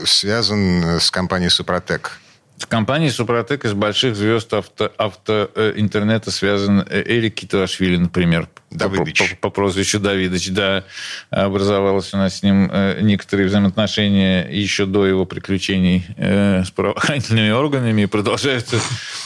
[0.04, 2.20] связан с компанией «Супротек»?
[2.58, 8.48] С компанией «Супротек» из больших звезд авто, авто интернета связан Эрик Киташвили, например.
[8.76, 9.18] Давидыч.
[9.18, 10.84] По, по, по прозвищу Давидыч, да.
[11.30, 17.50] Образовалось у нас с ним э, некоторые взаимоотношения еще до его приключений э, с правоохранительными
[17.50, 18.78] органами и продолжаются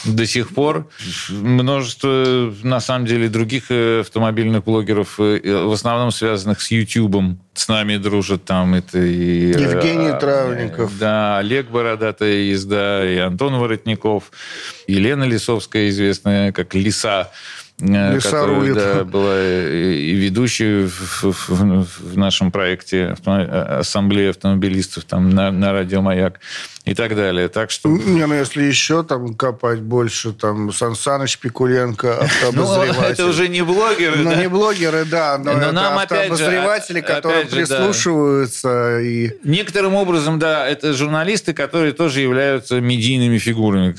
[0.05, 0.89] до сих пор.
[1.29, 7.97] Множество, на самом деле, других э, автомобильных блогеров, в основном связанных с YouTube, с нами
[7.97, 9.49] дружат там это и...
[9.49, 10.97] Евгений а, Травников.
[10.97, 14.31] Да, Олег Бородатая езда, и Антон Воротников,
[14.87, 17.31] Елена Лисовская, известная как Лиса.
[17.79, 25.51] Э, которая да, была и ведущей в, в, в нашем проекте Ассамблеи автомобилистов там, на,
[25.51, 26.39] на радио «Маяк»
[26.85, 27.47] и так далее.
[27.47, 27.89] Так что...
[27.89, 32.27] Не, ну если еще там копать больше, там Сан Саныч Пикуленко.
[32.53, 37.45] Ну, это уже не блогеры, Ну, не блогеры, да, но, но это нам автообозреватели, которые
[37.45, 38.99] прислушиваются.
[38.99, 39.31] И...
[39.43, 43.95] Некоторым образом, да, это журналисты, которые тоже являются медийными фигурами,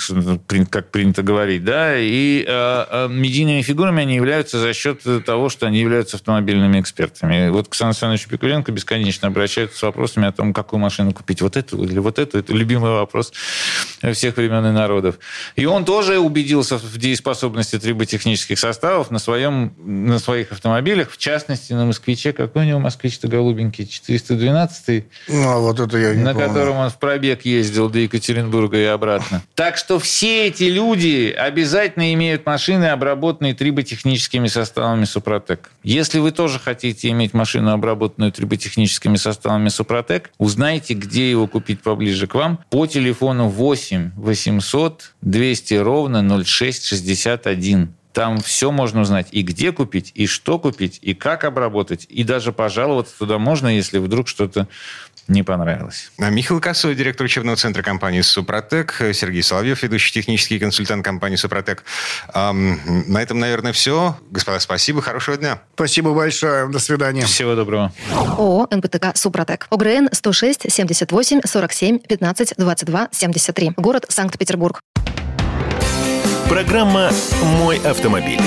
[0.65, 5.81] как принято говорить, да, и э, медийными фигурами они являются за счет того, что они
[5.81, 7.49] являются автомобильными экспертами.
[7.49, 11.57] Вот к Сан Александровичу Пикуленко бесконечно обращаются с вопросами о том, какую машину купить, вот
[11.57, 12.39] эту или вот эту.
[12.39, 13.33] Это любимый вопрос
[14.13, 15.19] всех времен и народов.
[15.57, 21.73] И он тоже убедился в дееспособности триботехнических составов на, своем, на своих автомобилях, в частности,
[21.73, 22.33] на «Москвиче».
[22.33, 23.87] Какой у него «Москвич»-то голубенький?
[23.87, 26.49] 412 Ну, а вот это я не На помню.
[26.49, 29.43] котором он в пробег ездил до Екатеринбурга и обратно.
[29.55, 35.71] Так что все эти люди обязательно имеют машины, обработанные триботехническими составами Супротек.
[35.83, 42.27] Если вы тоже хотите иметь машину, обработанную триботехническими составами Супротек, узнайте, где его купить поближе
[42.27, 47.95] к вам по телефону 8 800 200 ровно 0661.
[48.13, 49.29] Там все можно узнать.
[49.33, 52.07] И где купить, и что купить, и как обработать.
[52.11, 54.69] И даже пожаловаться туда можно, если вдруг что-то
[55.33, 56.13] не понравилось.
[56.19, 61.85] А Михаил Косой, директор учебного центра компании «Супротек», Сергей Соловьев, ведущий технический консультант компании «Супротек».
[62.35, 64.17] Эм, на этом, наверное, все.
[64.31, 65.61] Господа, спасибо, хорошего дня.
[65.75, 67.25] Спасибо большое, до свидания.
[67.25, 67.93] Всего доброго.
[68.13, 69.67] ООО «НПТК Супротек».
[69.71, 73.73] ОГРН 106 78 47 15 22 73.
[73.77, 74.81] Город Санкт-Петербург.
[76.49, 77.11] Программа
[77.43, 78.41] «Мой автомобиль».